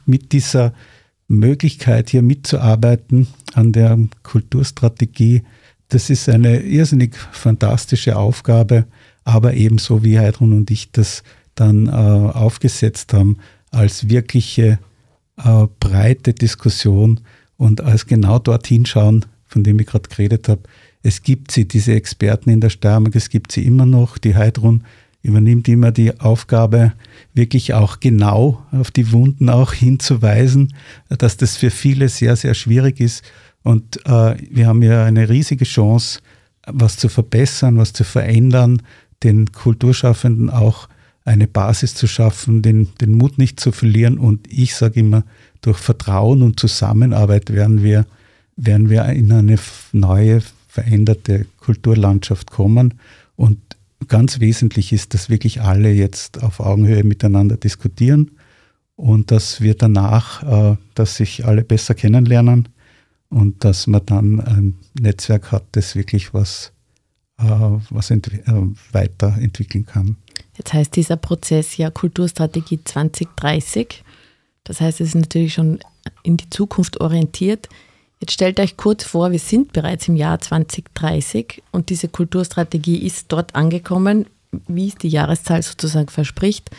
mit 0.05 0.31
dieser 0.31 0.73
Möglichkeit, 1.27 2.09
hier 2.09 2.21
mitzuarbeiten 2.21 3.27
an 3.53 3.71
der 3.71 3.97
Kulturstrategie, 4.23 5.43
das 5.89 6.09
ist 6.09 6.29
eine 6.29 6.61
irrsinnig 6.61 7.15
fantastische 7.31 8.15
Aufgabe 8.15 8.85
aber 9.23 9.53
ebenso 9.53 10.03
wie 10.03 10.19
Heidrun 10.19 10.53
und 10.53 10.71
ich 10.71 10.91
das 10.91 11.23
dann 11.55 11.87
äh, 11.87 11.91
aufgesetzt 11.91 13.13
haben, 13.13 13.37
als 13.71 14.09
wirkliche 14.09 14.79
äh, 15.37 15.67
breite 15.79 16.33
Diskussion 16.33 17.21
und 17.57 17.81
als 17.81 18.05
genau 18.05 18.39
dorthin 18.39 18.85
schauen, 18.85 19.25
von 19.45 19.63
dem 19.63 19.79
ich 19.79 19.87
gerade 19.87 20.09
geredet 20.09 20.47
habe. 20.49 20.61
Es 21.03 21.23
gibt 21.23 21.51
sie, 21.51 21.67
diese 21.67 21.93
Experten 21.93 22.49
in 22.49 22.61
der 22.61 22.69
Steiermark, 22.69 23.15
es 23.15 23.29
gibt 23.29 23.51
sie 23.51 23.65
immer 23.65 23.85
noch. 23.85 24.17
Die 24.17 24.35
Heidrun 24.35 24.83
übernimmt 25.23 25.67
immer 25.67 25.91
die 25.91 26.19
Aufgabe, 26.19 26.93
wirklich 27.33 27.73
auch 27.73 27.99
genau 27.99 28.63
auf 28.71 28.91
die 28.91 29.11
Wunden 29.11 29.49
auch 29.49 29.73
hinzuweisen, 29.73 30.73
dass 31.09 31.37
das 31.37 31.57
für 31.57 31.69
viele 31.69 32.09
sehr, 32.09 32.35
sehr 32.35 32.53
schwierig 32.53 32.99
ist. 32.99 33.23
Und 33.63 34.05
äh, 34.05 34.35
wir 34.49 34.67
haben 34.67 34.81
ja 34.81 35.05
eine 35.05 35.29
riesige 35.29 35.65
Chance, 35.65 36.19
was 36.65 36.97
zu 36.97 37.09
verbessern, 37.09 37.77
was 37.77 37.93
zu 37.93 38.03
verändern, 38.03 38.81
den 39.23 39.51
Kulturschaffenden 39.51 40.49
auch 40.49 40.87
eine 41.23 41.47
Basis 41.47 41.93
zu 41.93 42.07
schaffen, 42.07 42.61
den, 42.61 42.89
den 42.99 43.15
Mut 43.15 43.37
nicht 43.37 43.59
zu 43.59 43.71
verlieren. 43.71 44.17
Und 44.17 44.51
ich 44.51 44.75
sage 44.75 44.99
immer, 44.99 45.23
durch 45.61 45.77
Vertrauen 45.77 46.41
und 46.41 46.59
Zusammenarbeit 46.59 47.51
werden 47.53 47.83
wir, 47.83 48.05
werden 48.55 48.89
wir 48.89 49.05
in 49.05 49.31
eine 49.31 49.57
neue, 49.91 50.41
veränderte 50.71 51.45
Kulturlandschaft 51.59 52.49
kommen. 52.49 52.93
Und 53.35 53.59
ganz 54.07 54.39
wesentlich 54.39 54.93
ist, 54.93 55.13
dass 55.13 55.29
wirklich 55.29 55.61
alle 55.61 55.91
jetzt 55.91 56.41
auf 56.41 56.61
Augenhöhe 56.61 57.03
miteinander 57.03 57.57
diskutieren 57.57 58.31
und 58.95 59.31
dass 59.31 59.59
wir 59.59 59.75
danach, 59.75 60.43
äh, 60.43 60.77
dass 60.95 61.17
sich 61.17 61.45
alle 61.45 61.63
besser 61.63 61.93
kennenlernen 61.93 62.69
und 63.29 63.65
dass 63.65 63.85
man 63.85 64.05
dann 64.05 64.39
ein 64.39 64.75
Netzwerk 64.97 65.51
hat, 65.51 65.65
das 65.73 65.95
wirklich 65.95 66.33
was 66.33 66.71
äh, 67.37 67.43
was 67.89 68.09
äh, 68.09 68.19
weiterentwickeln 68.93 69.85
kann. 69.85 70.15
Jetzt 70.57 70.71
heißt 70.71 70.95
dieser 70.95 71.17
Prozess 71.17 71.75
ja 71.75 71.89
Kulturstrategie 71.91 72.79
2030. 72.83 74.03
Das 74.63 74.79
heißt, 74.79 75.01
es 75.01 75.09
ist 75.09 75.15
natürlich 75.15 75.53
schon 75.53 75.79
in 76.23 76.37
die 76.37 76.49
Zukunft 76.49 77.01
orientiert. 77.01 77.67
Jetzt 78.21 78.33
stellt 78.33 78.59
euch 78.59 78.77
kurz 78.77 79.03
vor, 79.03 79.31
wir 79.31 79.39
sind 79.39 79.73
bereits 79.73 80.07
im 80.07 80.15
Jahr 80.15 80.39
2030 80.39 81.63
und 81.71 81.89
diese 81.89 82.07
Kulturstrategie 82.07 82.99
ist 82.99 83.25
dort 83.29 83.55
angekommen, 83.55 84.27
wie 84.67 84.89
es 84.89 84.95
die 84.95 85.09
Jahreszahl 85.09 85.63
sozusagen 85.63 86.09
verspricht. 86.09 86.69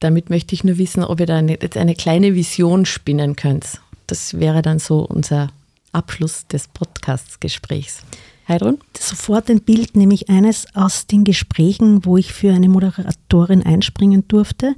Damit 0.00 0.30
möchte 0.30 0.54
ich 0.54 0.64
nur 0.64 0.78
wissen, 0.78 1.04
ob 1.04 1.20
ihr 1.20 1.26
da 1.26 1.36
eine, 1.36 1.60
jetzt 1.60 1.76
eine 1.76 1.94
kleine 1.94 2.34
Vision 2.34 2.86
spinnen 2.86 3.36
könnt. 3.36 3.82
Das 4.06 4.40
wäre 4.40 4.62
dann 4.62 4.78
so 4.78 5.00
unser 5.00 5.50
Abschluss 5.92 6.46
des 6.46 6.66
Podcast-Gesprächs. 6.68 8.00
Heidrun? 8.48 8.78
Sofort 8.98 9.50
ein 9.50 9.60
Bild, 9.60 9.96
nämlich 9.96 10.30
eines 10.30 10.66
aus 10.74 11.06
den 11.06 11.24
Gesprächen, 11.24 12.06
wo 12.06 12.16
ich 12.16 12.32
für 12.32 12.54
eine 12.54 12.70
Moderatorin 12.70 13.64
einspringen 13.64 14.26
durfte, 14.28 14.74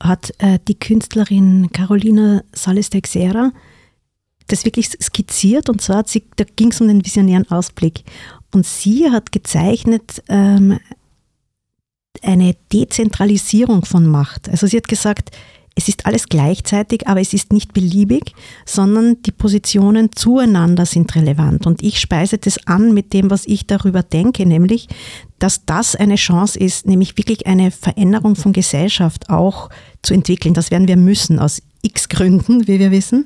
hat 0.00 0.32
äh, 0.38 0.58
die 0.66 0.78
Künstlerin 0.78 1.70
Carolina 1.70 2.42
Sales 2.54 2.88
Teixeira 2.88 3.52
das 4.48 4.64
wirklich 4.64 4.88
skizziert 5.00 5.68
und 5.68 5.80
zwar 5.80 6.04
sie, 6.06 6.24
da 6.36 6.44
ging 6.56 6.70
es 6.70 6.80
um 6.80 6.88
den 6.88 7.04
visionären 7.04 7.50
Ausblick. 7.50 8.04
Und 8.54 8.66
sie 8.66 9.10
hat 9.10 9.32
gezeichnet 9.32 10.22
ähm, 10.28 10.78
eine 12.22 12.54
Dezentralisierung 12.72 13.84
von 13.84 14.06
Macht. 14.06 14.48
Also 14.48 14.66
sie 14.66 14.76
hat 14.76 14.88
gesagt, 14.88 15.30
es 15.74 15.88
ist 15.88 16.04
alles 16.04 16.28
gleichzeitig, 16.28 17.08
aber 17.08 17.20
es 17.20 17.32
ist 17.32 17.52
nicht 17.52 17.72
beliebig, 17.72 18.34
sondern 18.66 19.22
die 19.22 19.32
Positionen 19.32 20.12
zueinander 20.12 20.84
sind 20.84 21.14
relevant. 21.14 21.66
Und 21.66 21.82
ich 21.82 21.98
speise 21.98 22.36
das 22.36 22.66
an 22.66 22.92
mit 22.92 23.14
dem, 23.14 23.30
was 23.30 23.46
ich 23.46 23.66
darüber 23.66 24.02
denke, 24.02 24.44
nämlich, 24.44 24.88
dass 25.38 25.64
das 25.64 25.96
eine 25.96 26.16
Chance 26.16 26.58
ist, 26.58 26.86
nämlich 26.86 27.16
wirklich 27.16 27.46
eine 27.46 27.70
Veränderung 27.70 28.36
von 28.36 28.52
Gesellschaft 28.52 29.30
auch 29.30 29.70
zu 30.02 30.12
entwickeln. 30.12 30.52
Das 30.52 30.70
werden 30.70 30.88
wir 30.88 30.98
müssen, 30.98 31.38
aus 31.38 31.62
x 31.80 32.10
Gründen, 32.10 32.68
wie 32.68 32.78
wir 32.78 32.90
wissen. 32.90 33.24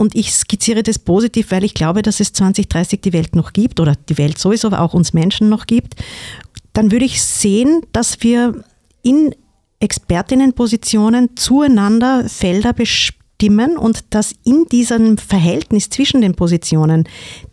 Und 0.00 0.14
ich 0.14 0.32
skizziere 0.32 0.82
das 0.82 0.98
positiv, 0.98 1.50
weil 1.50 1.62
ich 1.62 1.74
glaube, 1.74 2.00
dass 2.00 2.20
es 2.20 2.32
2030 2.32 3.02
die 3.02 3.12
Welt 3.12 3.36
noch 3.36 3.52
gibt 3.52 3.80
oder 3.80 3.94
die 4.08 4.16
Welt 4.16 4.38
sowieso, 4.38 4.68
aber 4.68 4.80
auch 4.80 4.94
uns 4.94 5.12
Menschen 5.12 5.50
noch 5.50 5.66
gibt. 5.66 5.94
Dann 6.72 6.90
würde 6.90 7.04
ich 7.04 7.20
sehen, 7.22 7.82
dass 7.92 8.22
wir 8.22 8.64
in 9.02 9.34
Expertinnenpositionen 9.78 11.36
zueinander 11.36 12.24
Felder 12.30 12.72
bestimmen 12.72 13.76
und 13.76 14.14
dass 14.14 14.34
in 14.42 14.64
diesem 14.72 15.18
Verhältnis 15.18 15.90
zwischen 15.90 16.22
den 16.22 16.34
Positionen 16.34 17.06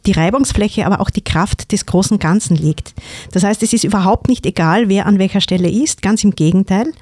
die 0.06 0.14
Reibungsfläche, 0.14 0.86
aber 0.86 1.02
auch 1.02 1.10
die 1.10 1.26
Kraft 1.26 1.74
des 1.74 1.86
großen 1.86 2.18
Ganzen 2.18 2.56
liegt. 2.56 2.94
Das 3.34 3.44
heißt, 3.44 3.62
es 3.62 3.74
ist 3.74 3.84
überhaupt 3.84 4.30
nicht 4.30 4.46
egal, 4.46 4.88
wer 4.88 5.06
an 5.06 5.20
welcher 5.20 5.42
Stelle 5.42 5.70
ist, 5.70 6.02
ganz 6.02 6.24
im 6.24 6.32
Gegenteil. 6.32 6.94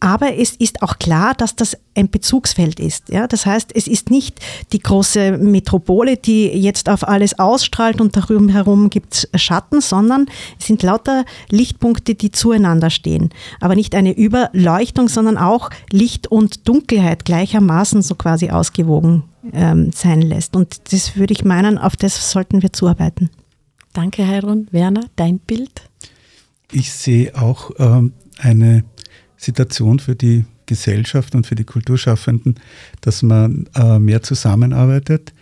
Aber 0.00 0.34
es 0.34 0.52
ist 0.52 0.82
auch 0.82 0.98
klar, 0.98 1.34
dass 1.34 1.54
das 1.54 1.76
ein 1.94 2.08
Bezugsfeld 2.08 2.80
ist. 2.80 3.10
Ja? 3.10 3.26
Das 3.26 3.44
heißt, 3.44 3.70
es 3.74 3.86
ist 3.86 4.10
nicht 4.10 4.40
die 4.72 4.78
große 4.78 5.32
Metropole, 5.32 6.16
die 6.16 6.46
jetzt 6.46 6.88
auf 6.88 7.06
alles 7.06 7.38
ausstrahlt 7.38 8.00
und 8.00 8.16
darum 8.16 8.48
herum 8.48 8.88
gibt 8.88 9.14
es 9.14 9.40
Schatten, 9.40 9.82
sondern 9.82 10.26
es 10.58 10.66
sind 10.66 10.82
lauter 10.82 11.26
Lichtpunkte, 11.50 12.14
die 12.14 12.32
zueinander 12.32 12.88
stehen. 12.88 13.28
Aber 13.60 13.74
nicht 13.74 13.94
eine 13.94 14.16
Überleuchtung, 14.16 15.08
sondern 15.08 15.36
auch 15.36 15.68
Licht 15.92 16.28
und 16.28 16.66
Dunkelheit 16.66 17.26
gleichermaßen 17.26 18.00
so 18.00 18.14
quasi 18.14 18.50
ausgewogen 18.50 19.24
ähm, 19.52 19.92
sein 19.92 20.22
lässt. 20.22 20.56
Und 20.56 20.92
das 20.92 21.16
würde 21.16 21.32
ich 21.34 21.44
meinen, 21.44 21.76
auf 21.76 21.96
das 21.96 22.30
sollten 22.30 22.62
wir 22.62 22.72
zuarbeiten. 22.72 23.28
Danke, 23.92 24.26
Heidrun. 24.26 24.68
Werner, 24.70 25.04
dein 25.16 25.38
Bild? 25.40 25.82
Ich 26.72 26.92
sehe 26.92 27.36
auch 27.36 27.72
ähm, 27.78 28.12
eine 28.38 28.84
Situation 29.40 29.98
für 29.98 30.14
die 30.14 30.44
Gesellschaft 30.66 31.34
und 31.34 31.46
für 31.46 31.54
die 31.54 31.64
Kulturschaffenden, 31.64 32.56
dass 33.00 33.22
man 33.22 33.68
äh, 33.74 33.98
mehr 33.98 34.22
zusammenarbeitet, 34.22 35.32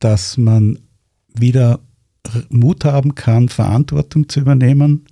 dass 0.00 0.38
man 0.38 0.78
wieder 1.34 1.80
Mut 2.48 2.84
haben 2.84 3.14
kann, 3.14 3.48
Verantwortung 3.48 4.28
zu 4.28 4.40
übernehmen, 4.40 5.04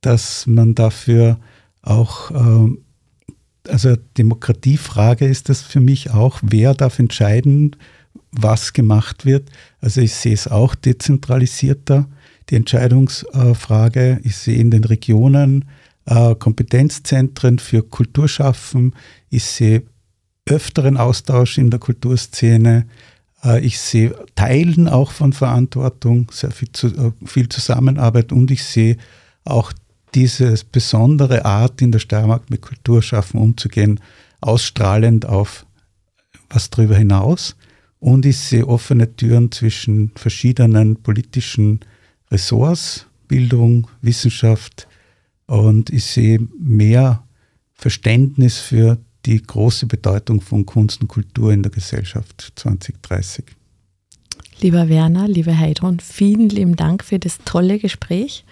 dass 0.00 0.46
man 0.46 0.74
dafür 0.74 1.38
auch, 1.82 2.30
äh, 2.30 2.76
also 3.68 3.96
Demokratiefrage 4.18 5.26
ist 5.26 5.48
das 5.48 5.62
für 5.62 5.80
mich 5.80 6.10
auch, 6.10 6.40
wer 6.42 6.74
darf 6.74 6.98
entscheiden, 6.98 7.76
was 8.30 8.72
gemacht 8.74 9.24
wird. 9.24 9.50
Also 9.80 10.02
ich 10.02 10.14
sehe 10.14 10.34
es 10.34 10.48
auch 10.48 10.74
dezentralisierter, 10.74 12.08
die 12.50 12.56
Entscheidungsfrage. 12.56 14.20
Ich 14.22 14.36
sehe 14.36 14.58
in 14.58 14.70
den 14.70 14.84
Regionen 14.84 15.64
äh, 16.06 16.34
Kompetenzzentren 16.34 17.58
für 17.58 17.82
Kulturschaffen. 17.82 18.94
Ich 19.28 19.44
sehe 19.44 19.82
öfteren 20.46 20.96
Austausch 20.96 21.58
in 21.58 21.70
der 21.70 21.80
Kulturszene. 21.80 22.86
Äh, 23.44 23.60
ich 23.60 23.78
sehe 23.78 24.14
Teilen 24.34 24.88
auch 24.88 25.10
von 25.10 25.32
Verantwortung, 25.32 26.30
sehr 26.32 26.50
viel, 26.50 26.68
äh, 26.84 27.26
viel 27.26 27.48
Zusammenarbeit 27.48 28.32
und 28.32 28.50
ich 28.50 28.64
sehe 28.64 28.96
auch 29.44 29.72
diese 30.14 30.54
besondere 30.72 31.44
Art 31.44 31.82
in 31.82 31.92
der 31.92 31.98
Steiermark 31.98 32.48
mit 32.48 32.62
Kulturschaffen 32.62 33.38
umzugehen, 33.38 34.00
ausstrahlend 34.40 35.26
auf 35.26 35.66
was 36.48 36.70
darüber 36.70 36.96
hinaus. 36.96 37.56
Und 37.98 38.24
ich 38.24 38.38
sehe 38.38 38.66
offene 38.66 39.14
Türen 39.16 39.50
zwischen 39.50 40.12
verschiedenen 40.14 40.96
politischen 40.96 41.80
Ressorts, 42.30 43.06
Bildung, 43.28 43.88
Wissenschaft. 44.00 44.86
Und 45.46 45.90
ich 45.90 46.04
sehe 46.04 46.40
mehr 46.58 47.22
Verständnis 47.74 48.58
für 48.58 48.98
die 49.26 49.42
große 49.42 49.86
Bedeutung 49.86 50.40
von 50.40 50.66
Kunst 50.66 51.00
und 51.00 51.08
Kultur 51.08 51.52
in 51.52 51.62
der 51.62 51.72
Gesellschaft 51.72 52.52
2030. 52.56 53.44
Lieber 54.60 54.88
Werner, 54.88 55.28
liebe 55.28 55.58
Heidrun, 55.58 56.00
vielen 56.00 56.48
lieben 56.48 56.76
Dank 56.76 57.04
für 57.04 57.18
das 57.18 57.38
tolle 57.44 57.78
Gespräch. 57.78 58.44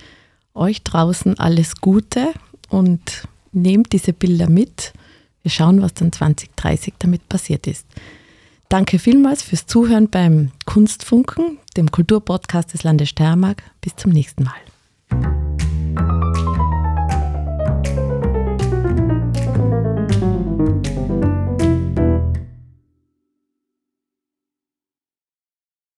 Euch 0.53 0.83
draußen 0.83 1.39
alles 1.39 1.77
Gute 1.81 2.33
und 2.69 3.27
nehmt 3.53 3.93
diese 3.93 4.13
Bilder 4.13 4.49
mit. 4.49 4.93
Wir 5.43 5.51
schauen, 5.51 5.81
was 5.81 5.95
dann 5.95 6.13
2030 6.13 6.95
damit 6.99 7.29
passiert 7.29 7.67
ist. 7.67 7.87
Danke 8.69 8.99
vielmals 8.99 9.43
fürs 9.43 9.67
Zuhören 9.67 10.09
beim 10.11 10.51
Kunstfunken, 10.65 11.59
dem 11.77 11.91
Kulturpodcast 11.91 12.75
des 12.75 12.83
Landes 12.83 13.11
Steiermark. 13.11 13.63
Bis 13.81 13.95
zum 13.97 14.11
nächsten 14.11 14.45
Mal. 14.45 15.44